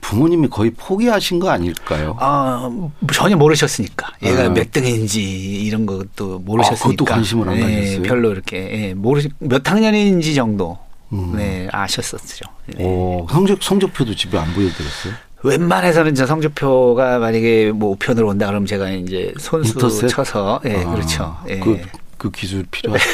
부모님이 0.01 0.49
거의 0.49 0.71
포기하신 0.71 1.41
거 1.41 1.51
아닐까요? 1.51 2.17
아 2.21 2.71
전혀 3.13 3.37
모르셨으니까 3.37 4.13
얘가 4.23 4.45
아. 4.45 4.49
몇 4.51 4.71
등인지 4.71 5.21
이런 5.65 5.85
것도 5.85 6.39
모르셨으니까 6.41 6.85
아, 6.85 6.91
그것도 6.91 7.05
관심을 7.05 7.49
안 7.49 7.55
네, 7.57 7.61
가졌어요. 7.63 8.03
별로 8.03 8.31
이렇게 8.31 8.57
예, 8.71 8.95
모르 8.95 9.23
몇 9.41 9.69
학년인지 9.69 10.35
정도 10.35 10.79
음. 11.13 11.33
네 11.37 11.69
아셨었죠. 11.73 12.45
네. 12.67 12.85
오, 12.85 13.27
성적 13.31 13.63
성적표도 13.63 14.15
집에 14.15 14.39
안 14.39 14.53
보여드렸어요? 14.55 15.15
웬만해서는 15.43 16.15
저 16.15 16.27
성적표가 16.27 17.19
만약에 17.19 17.73
뭐 17.73 17.91
우편으로 17.93 18.29
온다 18.29 18.47
그러면 18.47 18.67
제가 18.67 18.91
이제 18.91 19.33
손수 19.39 19.73
인터셋? 19.73 20.09
쳐서 20.09 20.61
예 20.67 20.85
아, 20.85 20.91
그렇죠. 20.91 21.37
예. 21.49 21.59
그, 21.59 21.81
그 22.17 22.31
기술 22.31 22.65
필요하죠. 22.71 23.05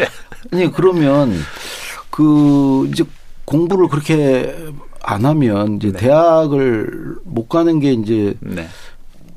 아니 0.52 0.72
그러면 0.72 1.34
그 2.10 2.88
이제 2.92 3.04
공부를 3.44 3.88
그렇게 3.88 4.54
안 5.02 5.24
하면 5.24 5.76
이제 5.76 5.92
네. 5.92 5.98
대학을 5.98 7.16
못 7.24 7.48
가는 7.48 7.80
게 7.80 7.92
이제 7.92 8.34
네. 8.40 8.68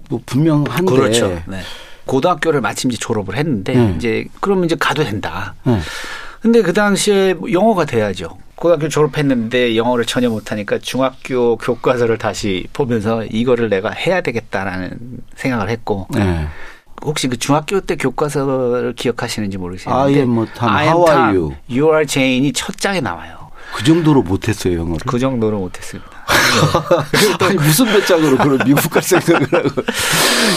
뭐 0.09 0.19
분명한데 0.25 0.83
그렇죠. 0.85 1.27
네. 1.47 1.61
고등학교를 2.05 2.61
마침 2.61 2.91
이제 2.91 2.99
졸업을 2.99 3.37
했는데 3.37 3.73
네. 3.73 3.93
이제 3.95 4.25
그러면 4.41 4.65
이제 4.65 4.75
가도 4.77 5.03
된다. 5.03 5.55
네. 5.63 5.79
근데 6.41 6.61
그 6.61 6.73
당시에 6.73 7.35
영어가 7.51 7.85
돼야죠. 7.85 8.37
고등학교 8.55 8.89
졸업했는데 8.89 9.75
영어를 9.75 10.05
전혀 10.05 10.29
못하니까 10.29 10.77
중학교 10.79 11.55
교과서를 11.57 12.17
다시 12.17 12.67
보면서 12.73 13.23
이거를 13.25 13.69
내가 13.69 13.89
해야 13.91 14.21
되겠다라는 14.21 14.99
생각을 15.35 15.69
했고 15.69 16.07
네. 16.13 16.47
혹시 17.03 17.27
그 17.27 17.37
중학교 17.37 17.79
때 17.81 17.95
교과서를 17.95 18.93
기억하시는지 18.95 19.57
I 19.85 20.13
am 20.15 20.45
Tom, 20.53 20.75
how 20.75 21.05
are 21.09 21.21
you? 21.37 21.55
You 21.69 21.89
are 21.91 22.05
Jane이 22.05 22.53
첫 22.53 22.77
장에 22.77 23.01
나와요. 23.01 23.41
그 23.75 23.83
정도로 23.83 24.21
못했어요 24.21 24.79
영어를. 24.79 24.97
그 25.07 25.17
정도로 25.17 25.59
못했습니다. 25.59 26.09
네. 27.39 27.45
아니 27.45 27.55
무슨 27.55 27.85
배짱으로 27.85 28.37
그런 28.37 28.59
미국 28.65 28.89
갈 28.89 29.01
생각을 29.01 29.47
하고. 29.53 29.69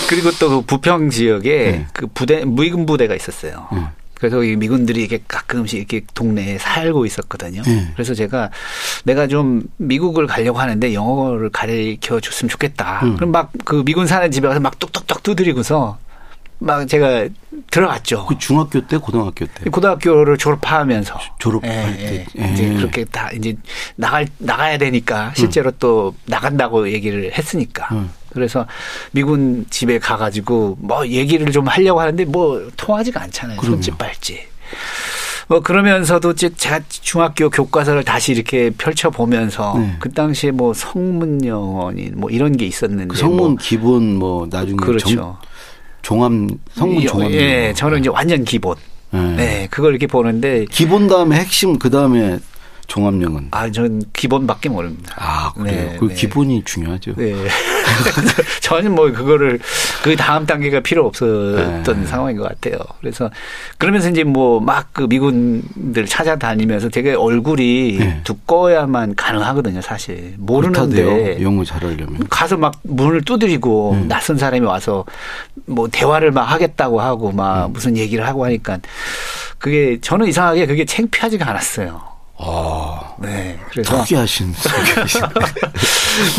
그리고 0.08 0.30
또 0.32 0.48
그 0.48 0.60
부평 0.62 1.10
지역에 1.10 1.56
네. 1.70 1.86
그 1.92 2.06
부대 2.08 2.44
무기군 2.44 2.86
부대가 2.86 3.14
있었어요. 3.14 3.68
네. 3.72 3.84
그래서 4.14 4.42
이 4.42 4.56
미군들이 4.56 5.00
이렇게 5.00 5.22
가끔씩 5.28 5.78
이렇게 5.78 6.02
동네에 6.14 6.58
살고 6.58 7.04
있었거든요. 7.06 7.62
네. 7.62 7.88
그래서 7.94 8.14
제가 8.14 8.50
내가 9.04 9.26
좀 9.26 9.62
미국을 9.76 10.26
가려고 10.26 10.58
하는데 10.58 10.94
영어를 10.94 11.50
가르쳐 11.50 12.20
줬으면 12.20 12.48
좋겠다. 12.48 13.00
음. 13.04 13.16
그럼 13.16 13.32
막 13.32 13.50
그 13.64 13.82
미군 13.84 14.06
사는 14.06 14.30
집에 14.30 14.48
가서 14.48 14.60
막 14.60 14.78
뚝뚝뚝 14.78 15.22
두드리고서 15.22 15.98
막 16.64 16.88
제가 16.88 17.28
들어갔죠. 17.70 18.24
그 18.24 18.38
중학교 18.38 18.80
때, 18.86 18.96
고등학교 18.96 19.44
때. 19.46 19.70
고등학교를 19.70 20.38
졸업하면서 20.38 21.14
졸업할 21.38 21.96
예, 21.98 22.06
때 22.06 22.26
예. 22.38 22.52
이제 22.52 22.70
예. 22.70 22.74
그렇게 22.74 23.04
다 23.04 23.30
이제 23.32 23.54
나갈 23.96 24.26
나가야 24.38 24.78
되니까 24.78 25.32
실제로 25.36 25.70
음. 25.70 25.76
또 25.78 26.14
나간다고 26.24 26.90
얘기를 26.90 27.30
했으니까. 27.36 27.88
음. 27.92 28.10
그래서 28.30 28.66
미군 29.12 29.66
집에 29.68 29.98
가가지고 29.98 30.78
뭐 30.80 31.06
얘기를 31.06 31.52
좀 31.52 31.66
하려고 31.68 32.00
하는데 32.00 32.24
뭐 32.24 32.70
통하지가 32.76 33.22
않잖아요. 33.22 33.58
그럼요. 33.60 33.76
손짓 33.76 33.98
발짓. 33.98 34.38
뭐 35.46 35.60
그러면서도 35.60 36.32
제가 36.34 36.80
중학교 36.88 37.50
교과서를 37.50 38.04
다시 38.04 38.32
이렇게 38.32 38.70
펼쳐 38.70 39.10
보면서 39.10 39.76
네. 39.76 39.96
그 39.98 40.10
당시에 40.10 40.50
뭐 40.50 40.72
성문 40.72 41.44
영어니 41.44 42.12
뭐 42.14 42.30
이런 42.30 42.56
게 42.56 42.64
있었는데 42.64 43.08
그 43.08 43.16
성문 43.16 43.36
뭐 43.36 43.56
기본 43.60 44.16
뭐 44.16 44.46
나중에 44.50 44.76
그렇죠. 44.76 45.08
정, 45.10 45.36
종합 46.04 46.30
성문 46.74 47.06
종합. 47.06 47.32
예, 47.32 47.72
저는 47.74 48.00
이제 48.00 48.10
완전 48.10 48.44
기본. 48.44 48.76
네. 49.10 49.36
네, 49.36 49.68
그걸 49.70 49.92
이렇게 49.92 50.06
보는데 50.06 50.66
기본 50.70 51.08
다음에 51.08 51.36
핵심 51.36 51.78
그 51.78 51.88
다음에 51.90 52.38
종합령은? 52.94 53.48
아, 53.50 53.68
저는 53.68 54.02
기본밖에 54.12 54.68
모릅니다. 54.68 55.16
아, 55.18 55.52
그래요? 55.52 55.90
네, 55.90 55.96
그 55.98 56.06
네. 56.06 56.14
기본이 56.14 56.62
중요하죠. 56.64 57.14
네. 57.16 57.34
저는 58.62 58.94
뭐 58.94 59.10
그거를 59.10 59.58
그 60.04 60.14
다음 60.14 60.46
단계가 60.46 60.78
필요 60.78 61.04
없었던 61.06 62.00
네. 62.00 62.06
상황인 62.06 62.36
것 62.36 62.44
같아요. 62.48 62.76
그래서 63.00 63.30
그러면서 63.78 64.10
이제 64.10 64.22
뭐 64.22 64.60
막 64.60 64.84
그 64.92 65.02
미군들 65.08 66.06
찾아다니면서 66.06 66.88
되게 66.90 67.14
얼굴이 67.14 67.96
네. 67.98 68.20
두꺼워야만 68.22 69.16
가능하거든요, 69.16 69.80
사실. 69.80 70.34
모르는데. 70.38 71.42
영어 71.42 71.64
잘하려면. 71.64 72.28
가서 72.30 72.56
막 72.56 72.74
문을 72.84 73.22
두드리고 73.22 73.92
음. 73.94 74.08
낯선 74.08 74.38
사람이 74.38 74.64
와서 74.64 75.04
뭐 75.66 75.88
대화를 75.90 76.30
막 76.30 76.44
하겠다고 76.44 77.00
하고 77.00 77.32
막 77.32 77.66
음. 77.66 77.72
무슨 77.72 77.96
얘기를 77.96 78.24
하고 78.24 78.44
하니까 78.44 78.78
그게 79.58 79.98
저는 80.00 80.28
이상하게 80.28 80.66
그게 80.66 80.84
창피하지가 80.84 81.50
않았어요. 81.50 82.13
아, 82.36 83.14
네. 83.20 83.56
그래서 83.70 84.02
특이하신 84.02 84.52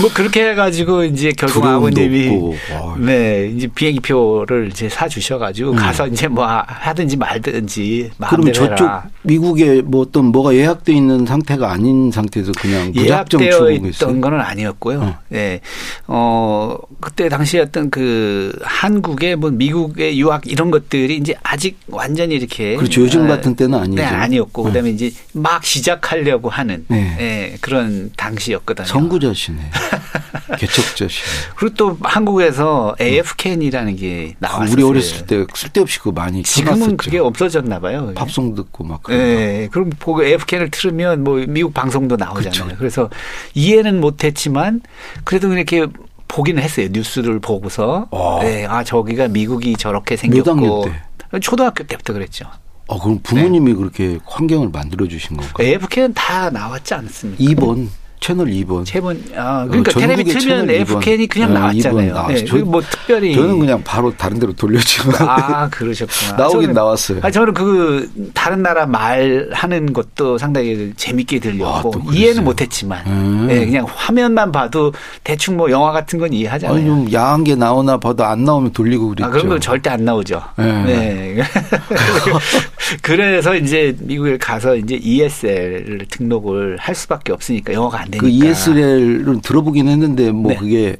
뭐 0.02 0.10
그렇게 0.14 0.50
해가지고 0.50 1.06
이제 1.06 1.32
결국 1.38 1.66
아버님이 1.66 2.56
네 3.00 3.52
이제 3.56 3.68
비행기표를 3.68 4.70
이제 4.72 4.90
사 4.90 5.08
주셔가지고 5.08 5.72
음. 5.72 5.75
가서 5.75 6.08
이제 6.08 6.28
뭐 6.28 6.46
하든지 6.46 7.16
말든지 7.16 8.12
그럼 8.30 8.52
저쪽 8.52 8.82
해라. 8.82 9.06
미국에 9.22 9.82
뭐 9.82 10.02
어떤 10.02 10.25
뭐가 10.25 10.54
예약돼 10.54 10.94
있는 10.94 11.25
상태가 11.25 11.72
아닌 11.72 12.12
상태에서 12.12 12.52
그냥 12.60 12.92
무작정 12.94 13.42
예약되어 13.42 13.72
있던 13.72 14.20
거는 14.20 14.42
아니었고요. 14.42 15.02
음. 15.02 15.14
네, 15.30 15.62
어 16.08 16.78
그때 17.00 17.30
당시에 17.30 17.62
어떤 17.62 17.90
그 17.90 18.58
한국의 18.64 19.38
뭐 19.38 19.50
미국의 19.50 20.20
유학 20.20 20.46
이런 20.46 20.72
것들이 20.72 21.16
이제 21.18 21.36
아직 21.42 21.78
완전히 21.88 22.36
이렇게 22.36 22.75
그렇죠. 22.75 23.02
요즘 23.02 23.28
같은 23.28 23.56
때는 23.56 23.80
아니죠. 23.80 24.02
네, 24.02 24.04
아니었고 24.06 24.64
그다음에 24.64 24.90
이제 24.90 25.12
막 25.32 25.64
시작 25.64 25.85
시작하려고 25.86 26.50
하는 26.50 26.86
네. 26.88 27.15
예, 27.20 27.58
그런 27.62 28.12
당시였거든요. 28.18 28.88
선구자시네. 28.88 29.60
개척자시네. 30.58 31.27
그리고 31.56 31.75
또 31.75 31.98
한국에서 32.01 32.96
AF캔이라는 33.00 33.96
게 33.96 34.36
나왔어요. 34.39 34.72
우리 34.74 34.84
어렸을 34.84 35.27
때 35.27 35.46
쓸데없이 35.54 36.00
그 36.00 36.10
많이 36.10 36.42
지금은. 36.44 36.98
그게 36.98 37.20
없어졌나 37.20 37.80
봐요. 37.80 38.13
팝송 38.15 38.56
듣고 38.56 38.84
막. 38.84 39.01
예. 39.12 39.68
그럼 39.72 39.92
보고 40.00 40.24
AF캔을 40.24 40.72
틀으면 40.72 41.24
뭐 41.24 41.44
미국 41.48 41.74
방송도 41.74 42.15
나오잖아요. 42.15 42.51
그렇죠. 42.51 42.77
그래서 42.77 43.10
이해는 43.54 44.01
못했지만 44.01 44.82
그래도 45.24 45.54
이렇게 45.54 45.86
보기는 46.27 46.62
했어요. 46.62 46.88
뉴스를 46.92 47.39
보고서. 47.39 48.08
네, 48.42 48.65
아 48.65 48.84
저기가 48.84 49.27
미국이 49.27 49.75
저렇게 49.75 50.15
생겼고. 50.15 50.86
초등학교 51.42 51.84
때부터 51.84 52.13
그랬죠. 52.13 52.46
어, 52.88 53.00
그럼 53.00 53.20
부모님이 53.24 53.72
네. 53.72 53.77
그렇게 53.77 54.20
환경을 54.25 54.70
만들어 54.70 55.08
주신 55.08 55.38
건가요? 55.38 55.68
AFK는 55.68 56.13
다 56.13 56.50
나왔지 56.50 56.94
않습니까? 56.94 57.44
2번. 57.44 57.88
채널 58.25 58.48
2번. 58.48 58.84
채번 58.84 59.24
아, 59.36 59.65
그러니까 59.65 59.91
어, 59.96 60.00
텔레비 60.00 60.24
틀면 60.24 60.67
FK이 60.67 61.27
그냥 61.27 61.51
아, 61.51 61.60
나왔잖아요. 61.60 62.25
네, 62.29 62.44
저, 62.44 62.58
뭐 62.58 62.82
특별히 62.82 63.36
저는 63.36 63.60
그냥 63.60 63.84
바로 63.84 64.12
다른 64.17 64.39
데로 64.39 64.51
돌려주고. 64.53 65.12
아, 65.20 65.70
그러셨구나. 65.70 66.32
나오긴 66.41 66.62
저는, 66.62 66.74
나왔어요. 66.74 67.20
아, 67.22 67.29
저는 67.29 67.53
그 67.53 68.32
다른 68.34 68.63
나라 68.63 68.88
말 68.88 69.48
하는 69.53 69.94
것도 69.94 70.39
상당히 70.39 70.91
재밌게 70.98 71.38
들렸고 71.38 71.91
아, 71.96 72.13
이해는 72.13 72.44
못 72.44 72.60
했지만 72.62 73.05
음. 73.05 73.46
네, 73.48 73.63
그냥 73.63 73.86
화면만 73.88 74.51
봐도 74.51 74.91
대충 75.24 75.58
뭐 75.58 75.70
영화 75.70 75.91
같은 75.91 76.17
건 76.17 76.34
이해하잖아요. 76.34 76.77
아니, 76.79 76.84
좀 76.84 77.13
야한 77.13 77.44
게 77.44 77.53
나오나 77.53 77.98
봐도 77.98 78.24
안 78.24 78.44
나오면 78.44 78.74
돌리고 78.74 79.10
그랬죠. 79.10 79.27
아, 79.27 79.29
그런 79.29 79.50
건 79.50 79.62
절대 79.62 79.91
안 79.91 80.03
나오죠. 80.03 80.41
네. 80.58 80.84
네. 80.84 81.44
그래서 83.01 83.55
이제 83.55 83.96
미국에 84.00 84.38
가서 84.38 84.75
이제 84.75 84.96
ESL 84.96 86.05
등록을 86.10 86.77
할 86.79 86.96
수밖에 86.96 87.32
없으니까 87.32 87.74
영어가 87.74 88.01
안 88.01 88.14
되니까. 88.19 88.25
그 88.25 88.29
ESL은 88.29 89.41
들어보긴 89.41 89.88
했는데 89.88 90.31
뭐 90.31 90.51
네. 90.51 90.57
그게 90.57 90.98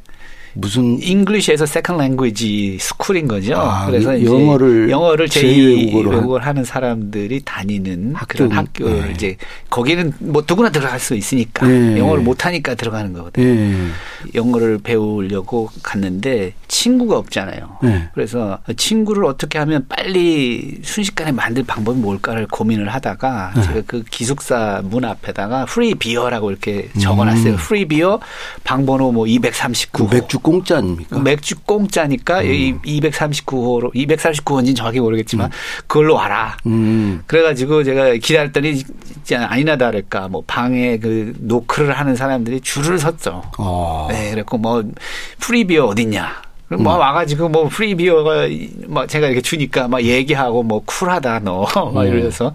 무슨 0.56 1.02
English 1.01 1.65
as 1.65 1.73
a 1.73 1.76
second 1.76 1.98
language 1.98 2.77
school인 2.80 3.27
거죠. 3.28 3.56
아, 3.58 3.86
그래서 3.86 4.24
영어를 4.24 4.90
영어를 4.90 5.28
제2 5.28 6.10
외국어를 6.10 6.46
하는 6.46 6.64
사람들이 6.64 7.42
다니는 7.44 8.16
학교, 8.16 8.38
그런 8.38 8.52
학교를 8.52 9.08
네. 9.08 9.12
이제 9.14 9.38
거기는 9.70 10.14
뭐 10.20 10.44
누구나 10.48 10.70
들어갈 10.70 11.00
수 11.00 11.16
있으니까 11.16 11.68
네. 11.68 11.98
영어를 12.00 12.24
못 12.24 12.46
하니까 12.46 12.76
들어가는 12.76 13.12
거거든요. 13.14 13.46
네. 13.46 13.76
영어를 14.34 14.80
배우려고 14.80 15.70
갔는데 15.84 16.54
친구가 16.68 17.18
없잖아요. 17.18 17.78
네. 17.84 18.10
그래서 18.14 18.60
친구를 18.78 19.26
어떻게 19.26 19.60
하면 19.60 19.86
빨리 19.90 20.80
순식간에 20.84 21.32
만들 21.34 21.64
방법이 21.64 22.00
뭘까를 22.00 22.48
고민을 22.48 22.90
하다가 22.90 23.52
네. 23.56 23.62
제가 23.62 23.82
그 23.86 24.04
기숙사 24.10 24.82
문 24.86 25.04
앞에다가 25.04 25.66
free 25.65 25.96
beer라고 25.96 26.50
이렇게 26.50 26.90
적어놨어요. 26.98 27.54
음. 27.54 27.58
free 27.58 27.86
beer 27.86 28.20
방번호 28.64 29.12
뭐 29.12 29.26
239호. 29.26 30.10
그 30.10 30.16
맥주 30.16 30.40
공짜 30.46 30.78
아닙니까? 30.78 31.18
맥주 31.18 31.56
공짜니까 31.62 32.44
이 32.44 32.75
239호로 32.86 33.92
239호인지는 33.96 34.75
정확히 34.75 35.00
모르겠지만 35.00 35.50
그걸로 35.88 36.14
와라. 36.14 36.56
음. 36.68 37.24
그래가지고 37.25 37.84
제가 37.84 38.14
기다렸더니 38.18 38.84
아니나 39.34 39.75
다를까 39.75 40.28
뭐 40.28 40.44
방에 40.46 41.00
그 41.00 41.34
노크를 41.40 41.98
하는 41.98 42.16
사람들이 42.16 42.62
줄을 42.62 43.00
섰죠. 43.00 43.42
어. 43.58 44.08
네, 44.12 44.30
그랬고 44.30 44.60
뭐 44.60 44.84
free 45.39 45.63
beer 45.63 45.88
어딨냐. 45.88 46.44
뭐 46.68 46.78
음. 46.78 47.00
와가지고 47.00 47.50
뭐 47.50 47.68
free 47.68 48.00
beer가 48.00 48.48
막 48.86 49.10
제가 49.10 49.25
이렇게 49.25 49.42
주니까 49.42 49.88
막 49.88 50.04
얘기하고 50.04 50.62
뭐 50.62 50.84
쿨하다 50.86 51.40
너 51.40 51.66
막 51.92 52.06
이러면서 52.06 52.54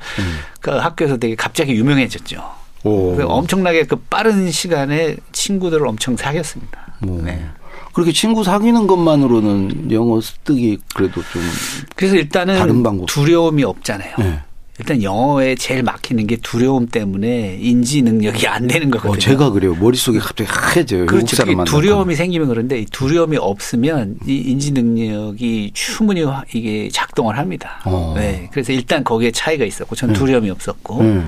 그 0.61 0.71
학교에서 0.71 1.17
되게 1.17 1.35
갑자기 1.35 1.75
유명해졌죠. 1.75 2.41
오. 2.85 3.17
그래서 3.17 3.29
엄청나게 3.33 3.87
그 3.87 3.97
빠른 3.97 4.49
시간에 4.53 5.17
친구들을 5.33 5.85
엄청 5.85 6.17
사귀었습니다. 6.17 6.87
뭐. 7.01 7.21
네. 7.25 7.45
그렇게 7.93 8.13
친구 8.13 8.45
사귀는 8.45 8.87
것만으로는 8.87 9.91
영어 9.93 10.21
습득이 10.21 10.79
그래도 10.95 11.23
좀 11.33 11.43
그래서 11.97 12.17
일단은 12.17 12.57
다른 12.59 12.83
방법. 12.83 13.07
두려움이 13.07 13.65
없잖아요. 13.65 14.15
네. 14.19 14.41
일단 14.81 15.03
영어에 15.03 15.57
제일 15.57 15.83
막히는 15.83 16.27
게 16.27 16.37
두려움 16.37 16.87
때문에 16.87 17.59
인지 17.61 18.01
능력이 18.01 18.47
안 18.49 18.67
되는 18.67 18.91
거거든요. 18.91 19.13
어, 19.13 19.19
제가 19.19 19.51
그래요. 19.51 19.75
머릿속이 19.75 20.19
갑자기 20.19 20.49
하얘져요. 20.51 21.05
그렇죠. 21.05 21.37
두려움이 21.67 22.15
생기면 22.17 22.49
그런데 22.49 22.81
이 22.81 22.87
두려움이 22.87 23.37
없으면 23.37 24.17
이 24.27 24.37
인지 24.39 24.73
능력이 24.73 25.73
충분히 25.75 26.23
화- 26.23 26.45
이게 26.55 26.89
작동을 26.91 27.37
합니다. 27.37 27.81
어. 27.85 28.15
네. 28.17 28.49
그래서 28.53 28.73
일단 28.73 29.05
거기에 29.05 29.31
차이가 29.33 29.67
있었고 29.67 29.95
전 29.95 30.15
두려움이 30.15 30.49
없었고 30.51 31.03
네. 31.03 31.23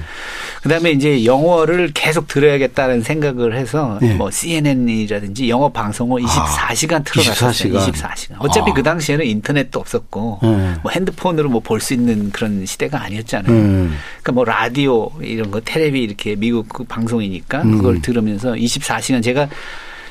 그다음에 0.62 0.90
이제 0.92 1.24
영어를 1.26 1.90
계속 1.92 2.28
들어야겠다는 2.28 3.02
생각을 3.02 3.54
해서 3.56 3.98
네. 4.00 4.14
뭐 4.14 4.30
CNN이라든지 4.30 5.48
영어 5.50 5.68
방송을 5.68 6.22
24시간 6.22 7.04
틀어놨었어요. 7.04 7.74
24시간. 7.74 7.92
24시간. 7.92 8.34
어차피 8.38 8.70
아. 8.70 8.74
그 8.74 8.82
당시에는 8.82 9.26
인터넷도 9.26 9.78
없었고 9.78 10.38
네. 10.42 10.74
뭐 10.82 10.90
핸드폰으로 10.90 11.50
뭐 11.50 11.60
볼 11.62 11.80
수 11.82 11.94
있는 11.94 12.30
그런 12.30 12.64
시대가 12.64 13.02
아니었잖아요. 13.02 13.41
음. 13.50 13.96
그러니까 14.22 14.32
뭐 14.32 14.44
라디오 14.44 15.10
이런 15.20 15.50
거 15.50 15.60
텔레비 15.60 16.02
이렇게 16.02 16.36
미국 16.36 16.68
그 16.68 16.84
방송이니까 16.84 17.62
음. 17.62 17.76
그걸 17.76 18.02
들으면서 18.02 18.52
24시간 18.52 19.22
제가 19.22 19.48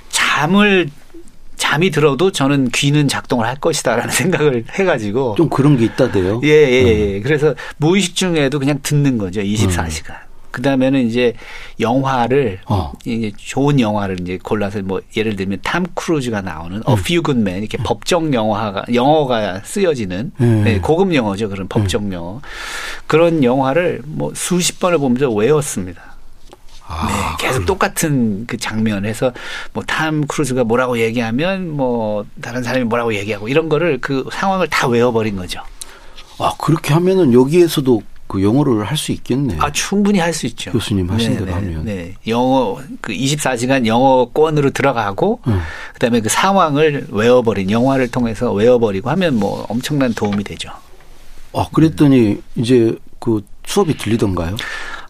잠을 0.10 0.90
잠이 1.56 1.92
들어도 1.92 2.32
저는 2.32 2.70
귀는 2.70 3.08
작동을 3.08 3.46
할 3.46 3.56
것이다라는 3.56 4.10
생각을 4.12 4.66
해가지고 4.72 5.36
좀 5.38 5.48
그런 5.50 5.78
게 5.78 5.86
있다대요. 5.86 6.42
예예 6.44 6.72
예, 6.72 7.18
음. 7.18 7.24
그래서 7.24 7.54
무의식 7.78 8.16
중에도 8.16 8.58
그냥 8.60 8.80
듣는 8.82 9.18
거죠 9.18 9.42
24시간. 9.42 10.16
그 10.52 10.62
다음에는 10.62 11.08
이제 11.08 11.34
영화를 11.80 12.60
어. 12.66 12.94
이제 13.06 13.32
좋은 13.38 13.80
영화를 13.80 14.20
이제 14.20 14.38
골라서 14.42 14.82
뭐 14.82 15.02
예를 15.16 15.36
들면 15.36 15.60
탐 15.64 15.86
크루즈가 15.96 16.42
나오는 16.42 16.82
A 16.88 16.94
Few 16.94 17.24
Good 17.24 17.42
Men 17.42 17.60
이렇게 17.64 17.78
법정 17.78 18.34
영화가 18.34 18.86
영어가 18.94 19.62
쓰여지는 19.64 20.32
음. 20.40 20.62
네, 20.64 20.80
고급 20.80 21.14
영어죠 21.14 21.50
그런 21.50 21.68
법정 21.68 22.12
영어 22.14 22.42
그런 23.08 23.44
영화를 23.44 24.02
뭐 24.06 24.32
수십 24.36 24.80
번을 24.80 24.98
보면서 24.98 25.30
외웠습니다. 25.30 26.12
아, 26.94 27.08
네, 27.08 27.48
계속 27.48 27.66
똑같은 27.66 28.46
그 28.48 28.58
장면에서 28.58 29.32
뭐 29.74 29.84
탐 29.88 30.28
크루즈가 30.28 30.64
뭐라고 30.66 31.00
얘기하면 31.00 31.70
뭐 31.72 32.26
다른 32.42 32.64
사람이 32.64 32.86
뭐라고 32.86 33.14
얘기하고 33.16 33.48
이런 33.48 33.70
거를 33.70 34.00
그 34.02 34.28
상황을 34.32 34.68
다 34.68 34.88
외워버린 34.88 35.36
거죠. 35.38 35.62
아, 36.38 36.54
그렇게 36.58 36.94
하면은 36.94 37.34
여기에서도 37.34 38.02
그 38.32 38.42
영어를 38.42 38.86
할 38.86 38.96
수 38.96 39.12
있겠네. 39.12 39.58
아 39.60 39.70
충분히 39.74 40.20
할 40.20 40.32
수 40.32 40.46
있죠. 40.46 40.72
교수님 40.72 41.10
하신 41.10 41.32
네, 41.32 41.38
대로 41.40 41.46
네, 41.48 41.52
하면. 41.52 41.84
네. 41.86 42.14
영어 42.28 42.78
그 43.02 43.12
24시간 43.12 43.86
영어권으로 43.86 44.70
들어가고 44.70 45.42
음. 45.48 45.60
그다음에 45.94 46.22
그 46.22 46.30
상황을 46.30 47.08
외워버린 47.10 47.70
영화를 47.70 48.10
통해서 48.10 48.54
외워버리고 48.54 49.10
하면 49.10 49.36
뭐 49.36 49.66
엄청난 49.68 50.14
도움이 50.14 50.46
되죠. 50.46 50.70
아, 51.54 51.68
그랬더니 51.74 52.38
이제 52.56 52.96
그 53.20 53.44
수업이 53.66 53.98
들리던가요? 53.98 54.56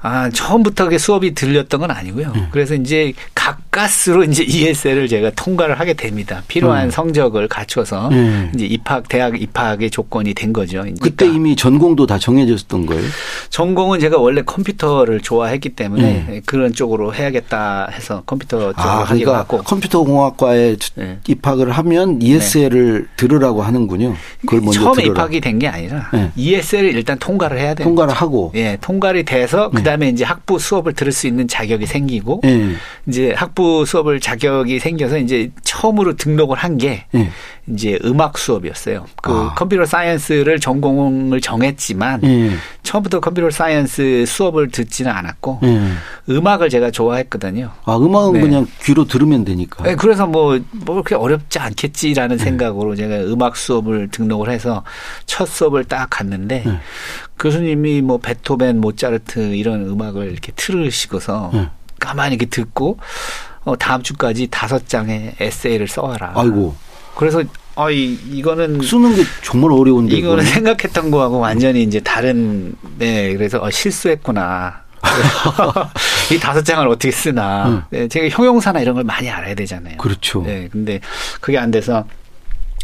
아, 0.04 0.30
처음부터 0.32 0.90
그 0.90 0.98
수업이 0.98 1.36
들렸던 1.36 1.80
건 1.80 1.92
아니고요. 1.92 2.32
네. 2.36 2.48
그래서 2.52 2.74
이제 2.74 3.14
가까스로 3.36 4.24
이제 4.24 4.44
ESL을 4.44 5.08
제가 5.08 5.32
통과를 5.36 5.80
하게 5.80 5.94
됩니다. 5.94 6.42
필요한 6.48 6.86
음. 6.86 6.92
성적을 6.92 7.48
갖춰서 7.48 8.10
네. 8.10 8.50
이제 8.56 8.66
입학, 8.66 9.08
대학 9.08 9.40
입학의 9.40 9.92
조건이 9.92 10.34
된 10.34 10.54
거죠. 10.54 10.80
그러니까 10.80 11.04
그때 11.04 11.28
이미 11.28 11.56
전공도 11.56 12.08
다 12.08 12.18
정해졌던 12.18 12.88
거예요? 12.88 13.04
전공은 13.52 14.00
제가 14.00 14.18
원래 14.18 14.42
컴퓨터를 14.42 15.22
좋아했기 15.22 15.70
때문에 15.70 16.26
네. 16.28 16.42
그런 16.48 16.74
쪽으로 16.74 17.14
해야겠다 17.14 17.90
해서 17.92 18.24
컴퓨터 18.26 18.58
쪽으로 18.74 18.74
아, 18.78 19.04
그러니까 19.06 19.38
하고. 19.38 19.60
컴퓨터 19.60 20.04
공학과에 20.04 20.78
네. 20.96 21.20
입학을 21.28 21.72
하면 21.72 22.20
ESL을 22.22 23.08
들으라고 23.18 23.62
하는군요. 23.62 24.16
그걸 24.42 24.62
먼저 24.62 24.80
처음에 24.82 25.04
들어라. 25.04 25.22
입학이 25.22 25.40
된 25.42 25.52
게 25.62 25.68
아니라 25.68 26.10
네. 26.12 26.32
ESL을 26.36 26.96
일단 26.96 27.20
통과를 27.20 27.60
해야 27.60 27.76
돼요. 27.76 27.86
통과를 27.86 28.14
하고. 28.16 28.52
예, 28.56 28.78
통과를 28.82 29.26
돼서 29.26 29.70
그다음 29.70 29.91
에 30.00 30.10
이제 30.10 30.24
학부 30.24 30.60
수업을 30.60 30.94
들을 30.94 31.12
수 31.12 31.28
있는 31.28 31.48
자격이 31.48 31.86
생기고 31.86 32.42
예. 32.46 32.76
이제 33.08 33.34
학부 33.36 33.86
수업을 33.86 34.20
자격이 34.20 34.80
생겨서 34.80 35.18
이제 35.18 35.52
처음으로 35.64 36.16
등록을 36.16 36.58
한게 36.58 37.06
예. 37.16 37.30
이제 37.68 38.00
음악 38.06 38.38
수업이었어요. 38.38 39.06
그 39.22 39.32
아. 39.32 39.54
computer 39.56 39.86
science를 39.86 40.60
전공을 40.60 41.42
정했지만 41.42 42.22
예. 42.24 42.52
처음부터 42.84 43.20
computer 43.20 43.50
science 43.50 44.26
수업을 44.28 44.70
듣지는 44.70 45.12
않았고 45.12 45.60
예. 45.64 45.82
음악을 46.30 46.70
제가 46.70 46.92
좋아했거든요. 46.92 47.72
아, 47.86 47.98
음악은 47.98 48.34
네. 48.34 48.42
그냥 48.42 48.68
귀로 48.84 49.06
들으면 49.06 49.46
되니까. 49.46 49.84
네, 49.84 49.96
그래서 49.96 50.28
뭐, 50.28 50.60
뭐 50.72 50.96
그렇게 50.96 51.16
어렵지 51.16 51.60
않겠지라는 51.60 52.38
생각으로 52.38 52.96
제가 52.96 53.18
음악 53.32 53.56
수업을 53.56 54.10
등록을 54.10 54.50
해서 54.50 54.84
첫 55.26 55.48
수업을 55.48 55.86
딱 55.86 56.08
갔는데 56.10 56.64
네. 56.66 56.80
교수님이 57.42 58.02
뭐 58.02 58.20
베토벤, 58.20 58.80
모차르트 58.80 59.56
이런 59.56 59.90
음악을 59.90 60.32
이렇게 60.32 60.52
틀으시고서 60.56 61.50
네. 61.54 61.70
가만히 62.00 62.36
이렇게 62.36 62.46
듣고 62.46 63.00
어, 63.64 63.76
다음 63.76 64.04
주까지 64.04 64.48
다섯 64.52 64.88
장의 64.88 65.36
에세이를 65.40 65.88
써와라. 65.88 66.34
아이고. 66.36 66.76
그래서 67.16 67.44
어, 67.76 67.90
이, 67.90 68.14
이거는 68.14 68.82
쓰는 68.82 69.16
게 69.16 69.24
정말 69.44 69.72
어려운데. 69.72 70.16
이거는 70.16 70.44
그거는. 70.44 70.46
생각했던 70.46 71.10
거하고 71.10 71.40
완전히 71.40 71.82
이제 71.84 72.00
다른 72.00 72.76
네 73.00 73.34
그래서 73.34 73.60
어, 73.60 73.72
실수했구나. 73.72 74.82
이 76.32 76.40
다섯 76.40 76.62
장을 76.64 76.88
어떻게 76.88 77.10
쓰나. 77.10 77.68
응. 77.68 77.84
네, 77.90 78.08
제가 78.08 78.30
형용사나 78.30 78.82
이런 78.82 78.94
걸 78.94 79.04
많이 79.04 79.30
알아야 79.30 79.56
되잖아요. 79.56 79.98
그렇죠. 79.98 80.44
네, 80.44 80.70
근데 80.72 81.00
그게 81.40 81.58
안 81.58 81.72
돼서 81.72 82.06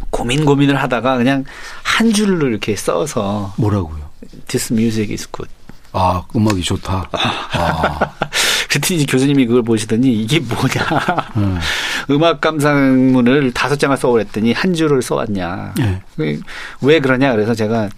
고민 0.09 0.45
고민을 0.45 0.81
하다가 0.81 1.17
그냥 1.17 1.43
한 1.83 2.11
줄로 2.11 2.47
이렇게 2.47 2.75
써서 2.75 3.53
뭐라고요? 3.57 4.06
This 4.47 4.73
music 4.73 5.11
is 5.13 5.27
good. 5.31 5.51
아, 5.93 6.23
음악이 6.35 6.61
좋다. 6.61 7.09
아. 7.11 7.99
그랬더니 8.69 9.01
이제 9.01 9.05
교수님이 9.05 9.45
그걸 9.47 9.63
보시더니 9.63 10.13
이게 10.13 10.39
뭐냐. 10.39 11.27
음. 11.37 11.57
음악 12.11 12.41
감상문을 12.41 13.51
다섯 13.53 13.77
장을 13.77 13.95
써오랬더니 13.95 14.53
한 14.53 14.73
줄을 14.73 15.01
써왔냐. 15.01 15.73
예. 15.79 16.01
그왜 16.79 16.99
그러냐. 16.99 17.31
그래서 17.31 17.55
제가 17.55 17.89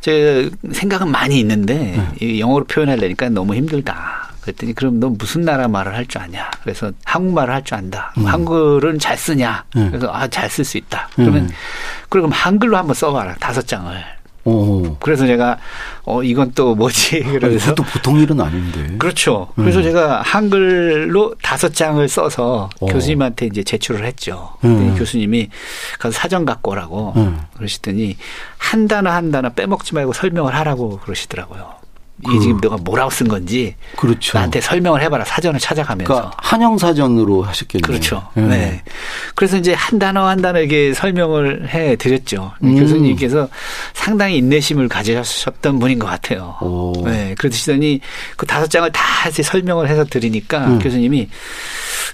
제 0.00 0.50
생각은 0.72 1.08
많이 1.10 1.38
있는데 1.40 1.74
네. 1.74 2.08
이 2.20 2.40
영어로 2.40 2.64
표현하려니까 2.64 3.28
너무 3.30 3.54
힘들다. 3.54 4.30
그랬더니 4.40 4.74
그럼 4.74 4.98
너 5.00 5.08
무슨 5.10 5.42
나라 5.42 5.68
말을 5.68 5.94
할 5.94 6.06
줄 6.06 6.20
아냐? 6.20 6.50
그래서 6.62 6.90
한국말을 7.04 7.54
할 7.54 7.62
줄 7.62 7.76
안다. 7.76 8.12
음. 8.18 8.26
한글은 8.26 8.98
잘 8.98 9.16
쓰냐? 9.16 9.64
네. 9.74 9.88
그래서 9.90 10.10
아 10.12 10.26
잘 10.28 10.48
쓸 10.50 10.64
수 10.64 10.76
있다. 10.78 11.08
그러면 11.14 11.42
음. 11.44 11.50
그럼 12.08 12.30
한글로 12.32 12.76
한번 12.76 12.94
써봐라. 12.94 13.36
다섯 13.38 13.66
장을. 13.66 13.94
오. 14.44 14.96
그래서 15.00 15.26
제가 15.26 15.58
어 16.04 16.22
이건 16.22 16.52
또 16.54 16.74
뭐지? 16.74 17.22
아니, 17.24 17.38
그래서 17.38 17.74
그것도 17.74 17.82
보통 17.92 18.18
일은 18.18 18.40
아닌데. 18.40 18.96
그렇죠. 18.98 19.48
그래서 19.54 19.80
음. 19.80 19.82
제가 19.82 20.22
한글로 20.22 21.34
다섯 21.42 21.74
장을 21.74 22.06
써서 22.08 22.70
어. 22.80 22.86
교수님한테 22.86 23.46
이제 23.46 23.62
제출을 23.62 24.04
했죠. 24.06 24.54
음. 24.64 24.94
교수님이 24.96 25.50
가서 25.98 26.18
사전 26.18 26.44
갖고 26.44 26.72
오라고 26.72 27.12
음. 27.16 27.40
그러시더니 27.56 28.16
한 28.56 28.88
단어 28.88 29.10
한 29.10 29.30
단어 29.30 29.50
빼먹지 29.50 29.94
말고 29.94 30.12
설명을 30.12 30.54
하라고 30.54 30.98
그러시더라고요. 30.98 31.79
그- 32.26 32.40
지금 32.40 32.58
너가 32.62 32.76
뭐라고 32.78 33.10
쓴 33.10 33.28
건지 33.28 33.74
그렇죠. 33.96 34.36
나한테 34.38 34.60
설명을 34.60 35.00
해봐라 35.02 35.24
사전을 35.24 35.58
찾아가면서. 35.60 36.12
그러니까 36.12 36.36
한영 36.38 36.76
사전으로 36.78 37.42
하셨겠네요. 37.42 37.82
그렇죠. 37.86 38.28
예. 38.36 38.40
네. 38.42 38.82
그래서 39.34 39.56
이제 39.56 39.72
한 39.74 39.98
단어 39.98 40.26
한 40.26 40.40
단어 40.42 40.60
이게 40.60 40.92
설명을 40.94 41.68
해 41.72 41.96
드렸죠. 41.96 42.52
음. 42.62 42.76
교수님께서 42.78 43.48
상당히 43.94 44.38
인내심을 44.38 44.88
가지셨던 44.88 45.78
분인 45.78 45.98
것 45.98 46.06
같아요. 46.06 46.56
오. 46.60 46.92
네. 47.06 47.34
그러시더니 47.38 48.00
그 48.36 48.46
다섯 48.46 48.68
장을 48.68 48.90
다 48.92 49.28
이제 49.28 49.42
설명을 49.42 49.88
해서 49.88 50.04
드리니까 50.04 50.66
음. 50.66 50.78
교수님이 50.78 51.28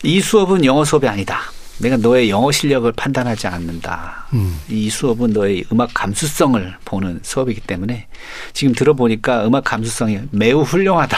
이 0.02 0.20
수업은 0.20 0.64
영어 0.64 0.84
수업이 0.84 1.06
아니다. 1.08 1.40
내가 1.78 1.96
너의 1.96 2.30
영어 2.30 2.50
실력을 2.50 2.90
판단하지 2.92 3.46
않는다. 3.46 4.26
음. 4.32 4.58
이 4.68 4.88
수업은 4.88 5.32
너의 5.32 5.64
음악 5.72 5.90
감수성을 5.94 6.74
보는 6.84 7.20
수업이기 7.22 7.60
때문에 7.60 8.06
지금 8.52 8.74
들어보니까 8.74 9.46
음악 9.46 9.64
감수성이 9.64 10.20
매우 10.30 10.62
훌륭하다. 10.62 11.16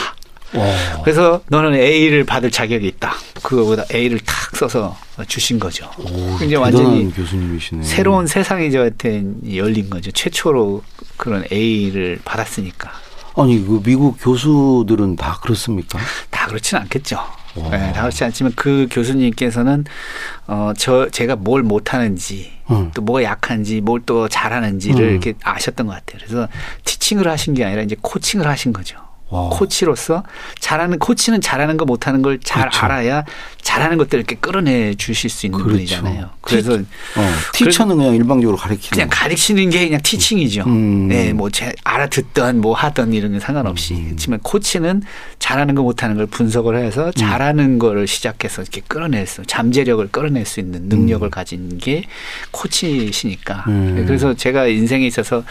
오. 0.54 1.02
그래서 1.02 1.42
너는 1.48 1.74
A를 1.74 2.24
받을 2.24 2.50
자격이 2.50 2.86
있다. 2.88 3.12
그거보다 3.42 3.84
A를 3.94 4.18
탁 4.20 4.56
써서 4.56 4.96
주신 5.26 5.58
거죠. 5.58 5.90
오, 5.98 6.38
이제 6.42 6.56
완전히 6.56 7.12
교수님이시네. 7.12 7.82
새로운 7.84 8.26
세상이 8.26 8.70
저한테 8.72 9.24
열린 9.54 9.90
거죠. 9.90 10.10
최초로 10.10 10.82
그런 11.18 11.44
A를 11.52 12.18
받았으니까. 12.24 12.90
아니 13.36 13.64
그 13.64 13.80
미국 13.84 14.16
교수들은 14.20 15.16
다 15.16 15.38
그렇습니까? 15.42 15.98
다 16.30 16.46
그렇진 16.46 16.78
않겠죠. 16.78 17.20
네, 17.70 17.92
다 17.92 18.02
그렇지 18.02 18.24
않지만 18.24 18.52
그 18.56 18.86
교수님께서는 18.90 19.84
어 20.46 20.72
저 20.76 21.08
제가 21.10 21.36
뭘 21.36 21.62
못하는지 21.62 22.52
음. 22.70 22.90
또 22.94 23.02
뭐가 23.02 23.22
약한지 23.22 23.80
뭘 23.80 24.00
또 24.06 24.28
잘하는지를 24.28 25.00
음. 25.04 25.10
이렇게 25.10 25.34
아셨던 25.42 25.86
것 25.86 25.92
같아요. 25.94 26.18
그래서 26.24 26.48
티칭을 26.84 27.26
하신 27.28 27.54
게 27.54 27.64
아니라 27.64 27.82
이제 27.82 27.96
코칭을 28.00 28.46
하신 28.46 28.72
거죠. 28.72 28.96
와. 29.30 29.50
코치로서 29.50 30.22
잘하는 30.58 30.98
코치는 30.98 31.40
잘하는 31.40 31.76
거 31.76 31.84
못하는 31.84 32.22
걸잘 32.22 32.62
그렇죠. 32.62 32.86
알아야 32.86 33.24
잘하는 33.60 33.98
것들 33.98 34.18
이렇게 34.18 34.36
끌어내 34.36 34.94
주실 34.94 35.28
수 35.28 35.44
있는 35.44 35.58
그렇죠. 35.58 35.76
분이잖아요. 35.76 36.30
그래서 36.40 36.78
티, 36.78 36.84
어, 37.16 37.30
티처는 37.52 37.96
그냥 37.96 38.14
일방적으로 38.14 38.56
가르치는 38.56 38.90
그냥 38.90 39.08
가르치는 39.10 39.68
게 39.68 39.86
그냥 39.86 40.00
티칭이죠. 40.02 40.64
음. 40.64 41.08
네, 41.08 41.34
뭐 41.34 41.50
제, 41.50 41.74
알아듣던 41.84 42.62
뭐 42.62 42.74
하던 42.74 43.12
이런 43.12 43.32
게 43.32 43.40
상관없이 43.40 43.94
음. 43.94 44.04
그렇지만 44.06 44.38
코치는 44.40 45.02
잘하는 45.38 45.74
거 45.74 45.82
못하는 45.82 46.16
걸 46.16 46.24
분석을 46.26 46.78
해서 46.78 47.08
음. 47.08 47.12
잘하는 47.12 47.64
음. 47.64 47.78
거를 47.78 48.06
시작해서 48.06 48.62
이렇게 48.62 48.80
끌어내서 48.88 49.44
잠재력을 49.44 50.08
끌어낼 50.08 50.46
수 50.46 50.60
있는 50.60 50.88
능력을 50.88 51.26
음. 51.26 51.30
가진 51.30 51.76
게 51.76 52.04
코치시니까. 52.52 53.64
음. 53.68 54.04
그래서 54.06 54.32
제가 54.32 54.66
인생에 54.66 55.06
있어서 55.06 55.44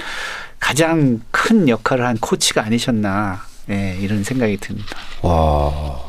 가장 0.60 1.22
큰 1.30 1.70
역할을 1.70 2.04
한 2.04 2.18
코치가 2.18 2.64
아니셨나 2.64 3.46
네, 3.68 3.98
이런 4.02 4.24
생각이 4.24 4.58
듭니다. 4.58 4.98
와. 5.22 6.00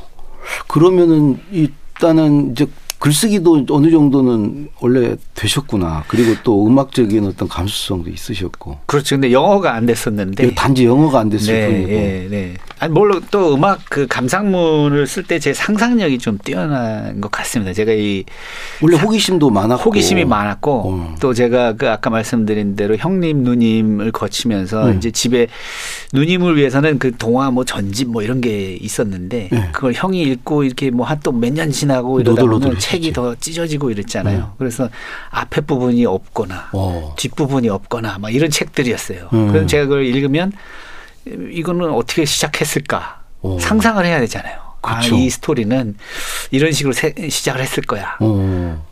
그러면은 0.66 1.40
일단은 1.50 2.52
이제 2.52 2.66
글쓰기도 2.98 3.66
어느 3.70 3.90
정도는 3.90 4.70
원래 4.80 5.16
되셨구나. 5.34 6.04
그리고 6.08 6.34
또 6.42 6.66
음악적인 6.66 7.26
어떤 7.26 7.48
감수성도 7.48 8.10
있으셨고. 8.10 8.78
그렇죠. 8.86 9.14
근데 9.14 9.30
영어가 9.30 9.74
안 9.74 9.86
됐었는데. 9.86 10.54
단지 10.54 10.84
영어가 10.84 11.20
안 11.20 11.28
됐을 11.30 11.54
네, 11.54 11.66
뿐이고. 11.66 11.88
네, 11.88 12.26
네. 12.28 12.54
아니, 12.80 12.92
물론 12.92 13.22
또 13.30 13.54
음악 13.54 13.80
그 13.88 14.06
감상문을 14.06 15.06
쓸 15.06 15.24
때 15.24 15.38
제 15.38 15.52
상상력이 15.52 16.18
좀 16.18 16.38
뛰어난 16.42 17.20
것 17.20 17.30
같습니다. 17.30 17.72
제가 17.72 17.92
이. 17.92 18.24
원래 18.80 18.96
호기심도 18.96 19.50
많았고. 19.50 19.82
호기심이 19.84 20.24
많았고. 20.24 20.82
어. 20.84 21.14
또 21.20 21.34
제가 21.34 21.74
그 21.74 21.88
아까 21.88 22.10
말씀드린 22.10 22.76
대로 22.76 22.96
형님, 22.96 23.42
누님을 23.42 24.12
거치면서 24.12 24.86
음. 24.88 24.96
이제 24.96 25.10
집에 25.10 25.48
누님을 26.12 26.56
위해서는 26.56 26.98
그 26.98 27.16
동화 27.16 27.50
뭐 27.50 27.64
전집 27.64 28.08
뭐 28.08 28.22
이런 28.22 28.40
게 28.40 28.74
있었는데 28.80 29.48
네. 29.50 29.68
그걸 29.72 29.92
형이 29.94 30.22
읽고 30.22 30.64
이렇게 30.64 30.90
뭐한또몇 30.90 31.52
년 31.52 31.70
지나고 31.70 32.20
이러다 32.20 32.42
보면 32.44 32.78
책이 32.78 33.12
더 33.12 33.34
찢어지고 33.34 33.90
이랬잖아요. 33.90 34.38
네. 34.38 34.44
그래서 34.58 34.88
앞에 35.30 35.60
부분이 35.62 36.06
없거나 36.06 36.70
오. 36.72 37.12
뒷 37.16 37.34
부분이 37.34 37.68
없거나 37.68 38.18
막 38.18 38.32
이런 38.34 38.50
책들이었어요. 38.50 39.28
음. 39.32 39.48
그래서 39.48 39.66
제가 39.66 39.84
그걸 39.84 40.06
읽으면 40.06 40.52
이거는 41.52 41.90
어떻게 41.90 42.24
시작했을까 42.24 43.20
오. 43.42 43.58
상상을 43.58 44.04
해야 44.04 44.20
되잖아요. 44.20 44.68
아, 44.80 45.00
그렇죠. 45.00 45.16
아, 45.16 45.18
이 45.18 45.28
스토리는 45.28 45.96
이런 46.52 46.70
식으로 46.72 46.92
세, 46.92 47.12
시작을 47.28 47.60
했을 47.60 47.82
거야. 47.82 48.16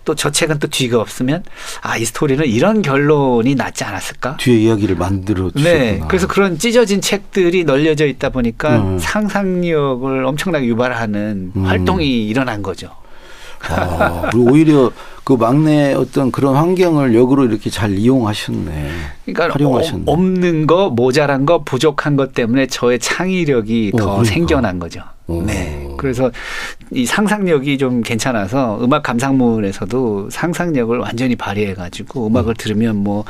또 0.05 0.15
저 0.17 0.31
책은 0.31 0.59
또 0.59 0.67
뒤가 0.67 1.01
없으면 1.01 1.45
아, 1.83 1.97
이 1.97 2.05
스토리는 2.05 2.45
이런 2.47 2.83
결론이 2.83 3.55
낫지 3.55 3.85
않았을까? 3.85 4.37
뒤에 4.39 4.57
이야기를 4.63 4.97
만들어 4.97 5.51
주셨구나. 5.51 5.71
네. 5.71 6.01
그래서 6.09 6.27
그런 6.27 6.59
찢어진 6.59 7.01
책들이 7.01 7.65
널려져 7.65 8.07
있다 8.07 8.31
보니까 8.31 8.79
음. 8.79 8.99
상상력을 8.99 10.25
엄청나게 10.25 10.67
유발하는 10.67 11.53
음. 11.55 11.65
활동이 11.67 12.27
일어난 12.27 12.63
거죠. 12.63 12.91
아, 13.69 14.31
오히려 14.37 14.91
그 15.25 15.33
막내 15.33 15.93
어떤 15.95 16.31
그런 16.31 16.55
환경을 16.55 17.15
역으로 17.15 17.45
이렇게 17.47 17.69
잘 17.69 17.99
이용하셨네. 17.99 18.89
그러니까 19.25 19.55
활용하셨네. 19.55 20.05
어, 20.07 20.13
없는 20.13 20.67
거, 20.67 20.91
모자란 20.91 21.47
거, 21.47 21.65
부족한 21.65 22.17
것 22.17 22.33
때문에 22.33 22.67
저의 22.67 22.99
창의력이 23.01 23.93
어, 23.95 23.97
더 23.97 24.05
그러니까. 24.05 24.25
생겨난 24.33 24.79
거죠. 24.79 25.01
오. 25.29 25.43
네. 25.43 25.83
그래서 25.99 26.31
이 26.93 27.07
상상력이 27.07 27.79
좀 27.79 28.03
괜찮아서 28.03 28.79
음악 28.83 29.03
감상문에서도 29.03 30.29
상상력을 30.31 30.97
완전히 30.99 31.35
발휘해 31.37 31.73
가지고 31.75 32.27
음악을 32.27 32.53
음. 32.53 32.55
들으면 32.59 32.97
뭐 32.97 33.25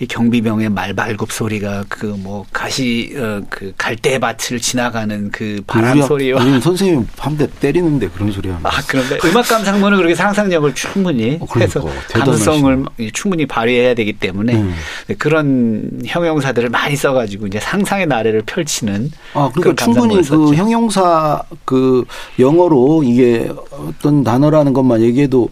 이 0.00 0.06
경비병의 0.06 0.68
말발굽 0.70 1.32
소리가 1.32 1.84
그 1.88 2.08
뭐 2.18 2.44
가시 2.52 3.14
어, 3.16 3.40
그 3.48 3.72
갈대밭을 3.78 4.58
지나가는 4.60 5.30
그 5.30 5.62
바람 5.66 6.02
소리와 6.02 6.42
선생님 6.60 7.06
한 7.16 7.36
대 7.38 7.46
때리는데 7.60 8.08
그런 8.08 8.32
소리 8.32 8.48
하면 8.48 8.66
아 8.66 8.70
그런데 8.88 9.18
음악 9.24 9.46
감상문은 9.48 9.96
그렇게 9.98 10.14
상상력을 10.16 10.74
충분히 10.74 11.38
어, 11.40 11.46
그러니까. 11.46 11.60
해서 11.60 11.88
감성을 12.12 12.84
충분히 13.12 13.46
발휘해야 13.46 13.94
되기 13.94 14.12
때문에 14.14 14.54
음. 14.56 14.74
그런 15.18 16.00
형용사들을 16.04 16.68
많이 16.70 16.96
써가지고 16.96 17.46
이제 17.46 17.60
상상의 17.60 18.06
나래를 18.06 18.42
펼치는 18.46 19.10
아 19.34 19.50
그러니까 19.54 19.84
충분히 19.84 20.20
그 20.22 20.54
형용사 20.54 21.37
그 21.64 22.04
영어로 22.38 23.02
이게 23.04 23.50
어떤 23.70 24.24
단어라는 24.24 24.72
것만 24.72 25.02
얘기해도 25.02 25.48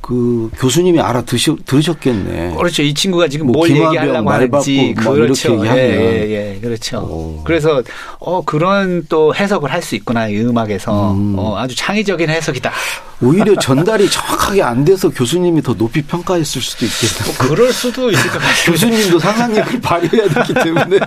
그 0.00 0.50
교수님이 0.58 1.00
알아 1.00 1.22
들으셨겠네. 1.22 2.56
그렇죠. 2.56 2.82
이 2.82 2.92
친구가 2.92 3.28
지금 3.28 3.46
뭐 3.46 3.58
뭘 3.58 3.68
얘기하려고 3.70 4.30
하는지 4.30 4.94
그렇죠. 5.14 5.64
예, 5.66 5.70
예, 6.28 6.54
예, 6.56 6.60
그렇죠. 6.60 6.98
오. 6.98 7.40
그래서 7.44 7.80
어 8.18 8.42
그런 8.44 9.04
또 9.08 9.32
해석을 9.34 9.70
할 9.72 9.80
수 9.82 9.94
있구나 9.94 10.26
이 10.28 10.38
음악에서 10.40 11.12
음. 11.12 11.34
어, 11.38 11.56
아주 11.56 11.76
창의적인 11.76 12.28
해석이다. 12.30 12.72
오히려 13.22 13.54
전달이 13.56 14.10
정확하게 14.10 14.62
안 14.62 14.84
돼서 14.84 15.08
교수님이 15.08 15.62
더 15.62 15.74
높이 15.74 16.02
평가했을 16.02 16.60
수도 16.60 16.84
있겠다. 16.84 17.24
뭐 17.24 17.34
그럴 17.48 17.72
수도 17.72 18.10
있을 18.10 18.30
것 18.30 18.38
같아요. 18.38 18.64
교수님도 18.66 19.18
상상력을 19.18 19.80
발휘해야 19.82 20.28
되기 20.28 20.54
때문에 20.54 20.98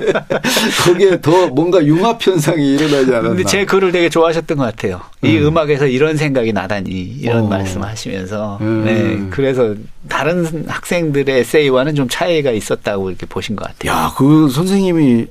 거기에 0.85 1.21
더 1.21 1.47
뭔가 1.47 1.85
융합 1.85 2.25
현상이 2.25 2.75
일어나지 2.75 3.11
않았나. 3.11 3.29
근데 3.29 3.43
제 3.43 3.65
글을 3.65 3.91
되게 3.91 4.09
좋아하셨던 4.09 4.57
것 4.57 4.63
같아요. 4.63 5.01
이 5.23 5.37
음. 5.37 5.57
악에서 5.57 5.87
이런 5.87 6.17
생각이 6.17 6.53
나다니 6.53 6.91
이런 6.91 7.43
어. 7.43 7.47
말씀하시면서. 7.47 8.59
음. 8.61 8.83
네, 8.85 9.27
그래서 9.29 9.75
다른 10.07 10.65
학생들의 10.67 11.39
에세이와는 11.39 11.95
좀 11.95 12.07
차이가 12.09 12.51
있었다고 12.51 13.09
이렇게 13.09 13.25
보신 13.25 13.55
것 13.55 13.67
같아요. 13.67 13.91
야, 13.91 14.13
그 14.17 14.49
선생님이 14.49 15.27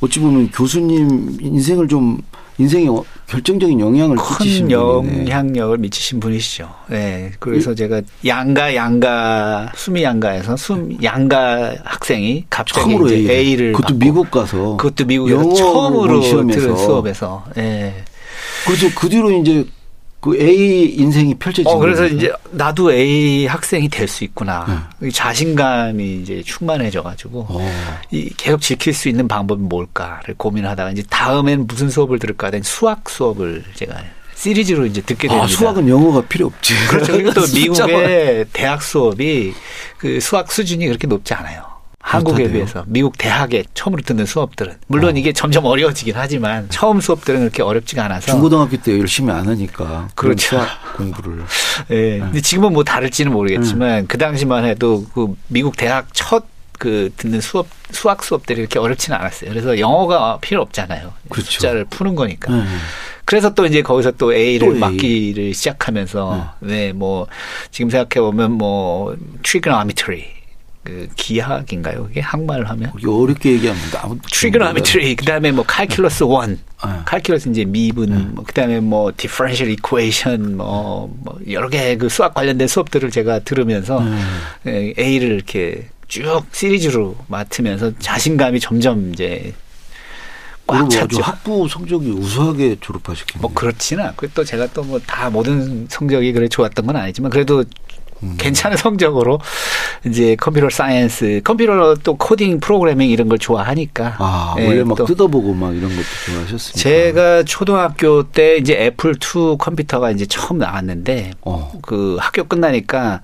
어찌 0.00 0.20
보면 0.20 0.50
교수님 0.50 1.38
인생을 1.40 1.88
좀 1.88 2.18
인생에 2.58 2.86
결정적인 3.26 3.80
영향을 3.80 4.16
큰 4.16 4.70
영향력을 4.70 5.76
미치신 5.78 6.20
분이시죠. 6.20 6.68
네. 6.88 7.32
그래서 7.38 7.72
이, 7.72 7.76
제가 7.76 8.00
양가 8.24 8.74
양가 8.74 9.72
수미 9.74 10.02
양가에서 10.02 10.56
수 10.56 10.88
양가 11.02 11.74
학생이 11.84 12.46
갑자기 12.48 12.90
처음으로 12.90 13.12
이제 13.12 13.32
A를 13.32 13.72
그것도 13.72 13.94
받고, 13.94 13.98
미국 13.98 14.30
가서 14.30 14.76
그것도 14.76 15.04
미국에서 15.06 15.52
처음으로 15.54 16.20
들은 16.20 16.76
수업에서 16.76 17.44
예. 17.56 17.60
네. 17.60 18.04
그래서 18.64 18.88
그 18.98 19.08
뒤로 19.08 19.30
이제 19.30 19.66
그 20.26 20.36
A 20.40 20.86
인생이 20.96 21.34
펼쳐지는 21.36 21.70
어, 21.70 21.78
그래서 21.78 22.02
거죠? 22.02 22.14
이제 22.16 22.32
나도 22.50 22.92
A 22.92 23.46
학생이 23.46 23.88
될 23.88 24.08
수 24.08 24.24
있구나. 24.24 24.88
네. 24.98 25.10
자신감이 25.10 26.20
이제 26.22 26.42
충만해져 26.44 27.02
가지고 27.02 27.46
어. 27.48 27.70
이 28.10 28.30
계속 28.36 28.60
지킬 28.60 28.92
수 28.92 29.08
있는 29.08 29.28
방법이 29.28 29.62
뭘까를 29.62 30.34
고민하다가 30.36 30.90
이제 30.90 31.02
다음엔 31.08 31.66
무슨 31.66 31.88
수업을 31.90 32.18
들을까 32.18 32.48
하던 32.48 32.62
수학 32.62 33.08
수업을 33.08 33.64
제가 33.74 33.96
시리즈로 34.34 34.84
이제 34.86 35.00
듣게 35.00 35.28
아, 35.28 35.30
됩니다. 35.30 35.44
아, 35.44 35.48
수학은 35.48 35.88
영어가 35.88 36.22
필요 36.22 36.46
없지. 36.46 36.74
그렇죠. 36.88 37.12
그리고 37.12 37.32
또 37.32 37.42
미국의 37.54 38.46
대학 38.52 38.82
수업이 38.82 39.54
그 39.98 40.20
수학 40.20 40.52
수준이 40.52 40.86
그렇게 40.86 41.06
높지 41.06 41.34
않아요. 41.34 41.75
한국에 42.06 42.50
비해서 42.50 42.84
미국 42.86 43.18
대학에 43.18 43.64
처음으로 43.74 44.02
듣는 44.02 44.26
수업들은 44.26 44.74
물론 44.86 45.14
어. 45.14 45.18
이게 45.18 45.32
점점 45.32 45.64
어려워지긴 45.66 46.14
하지만 46.16 46.68
처음 46.70 47.00
수업들은 47.00 47.40
그렇게 47.40 47.62
어렵지가 47.62 48.04
않아서 48.04 48.30
중고등학교 48.30 48.76
때 48.76 48.98
열심히 48.98 49.32
안 49.32 49.46
하니까 49.48 50.08
그렇죠 50.14 50.60
공부를 50.96 51.42
예 51.90 51.94
네. 51.94 52.18
근데 52.20 52.40
지금은 52.40 52.72
뭐 52.72 52.84
다를지는 52.84 53.32
모르겠지만 53.32 53.98
음. 54.00 54.06
그 54.06 54.18
당시만 54.18 54.64
해도 54.64 55.04
그 55.12 55.34
미국 55.48 55.76
대학 55.76 56.06
첫 56.12 56.56
그 56.78 57.10
듣는 57.16 57.40
수업 57.40 57.66
수학 57.90 58.22
수업들이 58.22 58.60
이렇게 58.60 58.78
어렵지는 58.78 59.18
않았어요. 59.18 59.50
그래서 59.50 59.78
영어가 59.78 60.38
필요 60.40 60.62
없잖아요. 60.62 61.12
그렇죠. 61.28 61.50
숫자를 61.50 61.84
푸는 61.86 62.14
거니까. 62.14 62.52
음. 62.52 62.66
그래서 63.24 63.54
또 63.54 63.66
이제 63.66 63.82
거기서 63.82 64.12
또 64.12 64.32
A를 64.32 64.74
또 64.74 64.78
맡기를 64.78 65.54
시작하면서 65.54 66.54
네. 66.60 66.68
네, 66.68 66.92
뭐 66.92 67.26
지금 67.70 67.90
생각해 67.90 68.24
보면 68.24 68.52
뭐 68.52 69.16
trigonometry 69.42 70.22
그 70.22 70.45
기하학인가요? 71.16 72.04
그게 72.04 72.20
한말로 72.20 72.66
하면 72.66 72.92
어렵게 73.06 73.52
얘기합니다. 73.52 74.08
trigonometry 74.32 75.16
그다음에 75.16 75.52
뭐 75.52 75.64
calculus 75.64 76.28
one, 76.28 76.58
calculus 76.78 77.50
이제 77.50 77.64
미분, 77.64 78.10
네. 78.10 78.16
뭐 78.32 78.44
그다음에 78.44 78.80
뭐 78.80 79.12
differential 79.16 79.70
equation 79.70 80.56
뭐, 80.56 81.14
뭐 81.22 81.38
여러 81.50 81.68
개 81.68 81.96
그 81.96 82.08
수학 82.08 82.34
관련된 82.34 82.68
수업들을 82.68 83.10
제가 83.10 83.40
들으면서 83.40 84.02
네. 84.64 84.92
A를 84.98 85.30
이렇게 85.32 85.88
쭉 86.08 86.44
시리즈로 86.52 87.16
맞으면서 87.28 87.92
자신감이 87.98 88.60
점점 88.60 89.12
이제 89.12 89.52
꽉 90.66 90.90
찼죠. 90.90 91.20
학부 91.22 91.68
성적이 91.68 92.10
우수하게 92.10 92.76
졸업하셨겠네요. 92.80 93.40
뭐 93.40 93.52
그렇지는 93.54 94.04
않고 94.04 94.26
또 94.34 94.42
제가 94.44 94.66
또 94.68 94.82
뭐 94.82 94.98
다 95.06 95.30
모든 95.30 95.86
성적이 95.88 96.32
그래 96.32 96.48
좋았던 96.48 96.86
건 96.86 96.96
아니지만 96.96 97.30
그래도 97.30 97.62
음. 98.22 98.34
괜찮은 98.38 98.76
성적으로 98.76 99.40
이제 100.06 100.36
computer 100.36 100.70
science, 100.70 101.42
컴퓨터 101.44 101.94
또 101.96 102.16
코딩 102.16 102.60
프로그래밍 102.60 103.10
이런 103.10 103.28
걸 103.28 103.38
좋아하니까. 103.38 104.16
아, 104.18 104.54
네, 104.56 104.66
원래 104.66 104.84
막 104.84 105.04
뜯어보고 105.04 105.54
막 105.54 105.74
이런 105.74 105.90
것도 105.90 106.02
좋아하셨습니까? 106.26 106.78
제가 106.78 107.42
초등학교 107.44 108.22
때 108.24 108.56
이제 108.56 108.74
애플 108.74 109.14
2 109.14 109.56
컴퓨터가 109.58 110.10
이제 110.10 110.26
처음 110.26 110.58
나왔는데 110.58 111.32
어. 111.42 111.72
그 111.82 112.16
학교 112.20 112.44
끝나니까 112.44 113.22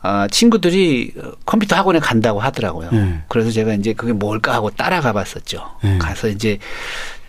아, 0.00 0.28
친구들이 0.30 1.12
컴퓨터 1.44 1.76
학원에 1.76 1.98
간다고 1.98 2.40
하더라고요. 2.40 2.90
네. 2.92 3.20
그래서 3.28 3.50
제가 3.50 3.74
이제 3.74 3.92
그게 3.92 4.12
뭘까 4.12 4.54
하고 4.54 4.70
따라가 4.70 5.12
봤었죠. 5.12 5.62
네. 5.82 5.98
가서 5.98 6.28
이제 6.28 6.58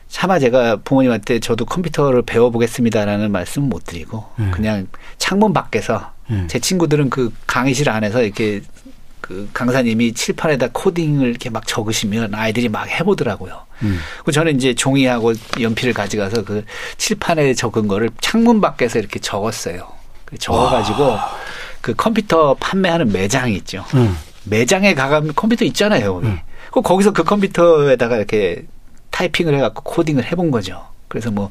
차마 0.07 0.39
제가 0.39 0.77
부모님한테 0.83 1.39
저도 1.39 1.65
컴퓨터를 1.65 2.21
배워보겠습니다라는 2.23 3.31
말씀 3.31 3.63
못 3.63 3.85
드리고 3.85 4.25
네. 4.37 4.51
그냥 4.51 4.87
창문 5.17 5.53
밖에서 5.53 6.11
네. 6.29 6.47
제 6.47 6.59
친구들은 6.59 7.09
그 7.09 7.33
강의실 7.47 7.89
안에서 7.89 8.21
이렇게 8.21 8.61
그 9.21 9.49
강사님이 9.53 10.13
칠판에다 10.13 10.69
코딩을 10.71 11.29
이렇게 11.29 11.49
막 11.49 11.67
적으시면 11.67 12.33
아이들이 12.33 12.69
막 12.69 12.87
해보더라고요. 12.87 13.65
음. 13.83 13.99
그 14.23 14.31
저는 14.31 14.55
이제 14.55 14.73
종이하고 14.73 15.33
연필을 15.59 15.93
가져가서 15.93 16.43
그 16.43 16.65
칠판에 16.97 17.53
적은 17.53 17.87
거를 17.87 18.09
창문 18.21 18.61
밖에서 18.61 18.99
이렇게 18.99 19.19
적었어요. 19.19 19.87
적어가지고 20.37 21.03
와. 21.03 21.35
그 21.81 21.93
컴퓨터 21.95 22.55
판매하는 22.55 23.11
매장이 23.11 23.55
있죠. 23.57 23.83
음. 23.95 24.15
매장에 24.45 24.93
가면 24.93 25.33
컴퓨터 25.35 25.65
있잖아요. 25.65 26.15
거기. 26.15 26.27
음. 26.27 26.39
그 26.71 26.81
거기서 26.81 27.11
그 27.11 27.23
컴퓨터에다가 27.23 28.17
이렇게 28.17 28.65
타이핑을 29.11 29.55
해갖고 29.55 29.83
코딩을 29.83 30.25
해본 30.25 30.51
거죠. 30.51 30.85
그래서 31.09 31.31
뭐 31.31 31.49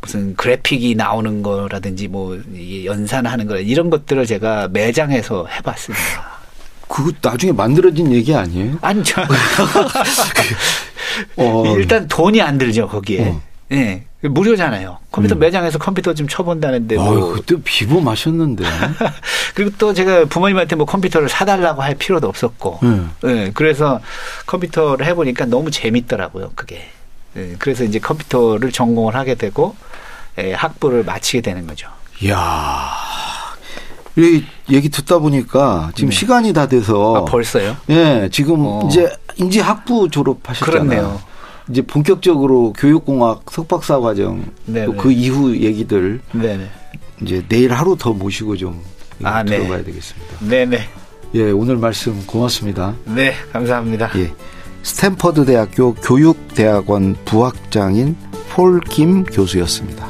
무슨 0.00 0.36
그래픽이 0.36 0.94
나오는 0.94 1.42
거라든지 1.42 2.06
뭐 2.06 2.38
연산하는 2.84 3.46
거 3.46 3.58
이런 3.58 3.90
것들을 3.90 4.26
제가 4.26 4.68
매장에서 4.68 5.46
해봤습니다. 5.46 6.38
그거 6.86 7.10
나중에 7.20 7.52
만들어진 7.52 8.12
얘기 8.12 8.34
아니에요? 8.34 8.78
아니죠. 8.80 9.20
어. 11.36 11.76
일단 11.76 12.06
돈이 12.06 12.40
안 12.40 12.58
들죠 12.58 12.86
거기에. 12.86 13.28
어. 13.28 13.42
네. 13.68 14.04
무료잖아요. 14.20 14.98
컴퓨터 15.12 15.36
음. 15.36 15.38
매장에서 15.38 15.78
컴퓨터 15.78 16.12
좀 16.12 16.26
쳐본다는데 16.26 16.96
뭐. 16.96 17.30
아, 17.30 17.34
그때 17.34 17.54
비보 17.62 18.00
마셨는데. 18.00 18.64
그리고 19.54 19.70
또 19.78 19.94
제가 19.94 20.24
부모님한테 20.24 20.76
뭐 20.76 20.86
컴퓨터를 20.86 21.28
사달라고 21.28 21.82
할 21.82 21.94
필요도 21.94 22.28
없었고. 22.28 22.80
음. 22.82 23.10
네. 23.22 23.50
그래서 23.54 24.00
컴퓨터를 24.46 25.06
해보니까 25.06 25.46
너무 25.46 25.70
재밌더라고요. 25.70 26.52
그게. 26.54 26.90
네. 27.34 27.54
그래서 27.58 27.84
이제 27.84 27.98
컴퓨터를 27.98 28.72
전공을 28.72 29.14
하게 29.14 29.34
되고 29.34 29.76
예, 30.38 30.52
학부를 30.52 31.04
마치게 31.04 31.40
되는 31.40 31.66
거죠. 31.66 31.88
이야. 32.22 32.36
이 34.16 34.42
얘기 34.70 34.88
듣다 34.88 35.18
보니까 35.18 35.92
지금 35.94 36.10
네. 36.10 36.16
시간이 36.16 36.52
다 36.52 36.66
돼서 36.66 37.16
아, 37.16 37.24
벌써요? 37.24 37.76
예, 37.90 38.28
지금 38.32 38.56
어. 38.66 38.88
이제 38.88 39.08
인지 39.36 39.60
학부 39.60 40.08
졸업하셨잖아요. 40.10 40.72
그렇네요. 40.86 41.20
이제 41.70 41.82
본격적으로 41.82 42.72
교육공학 42.72 43.42
석박사 43.50 44.00
과정 44.00 44.44
또 44.66 44.92
그 44.96 45.12
이후 45.12 45.54
얘기들 45.56 46.20
네네. 46.32 46.68
이제 47.22 47.44
내일 47.48 47.72
하루 47.72 47.96
더 47.96 48.12
모시고 48.12 48.56
좀 48.56 48.82
아, 49.22 49.42
네. 49.42 49.58
들어봐야 49.58 49.78
네. 49.78 49.84
되겠습니다. 49.84 50.28
네네. 50.40 50.88
예, 51.34 51.50
오늘 51.50 51.76
말씀 51.76 52.24
고맙습니다. 52.26 52.94
네, 53.04 53.34
감사합니다. 53.52 54.10
예. 54.16 54.32
스탠퍼드 54.88 55.44
대학교 55.44 55.92
교육대학원 55.94 57.14
부학장인 57.26 58.16
폴 58.50 58.80
김 58.80 59.22
교수였습니다. 59.24 60.08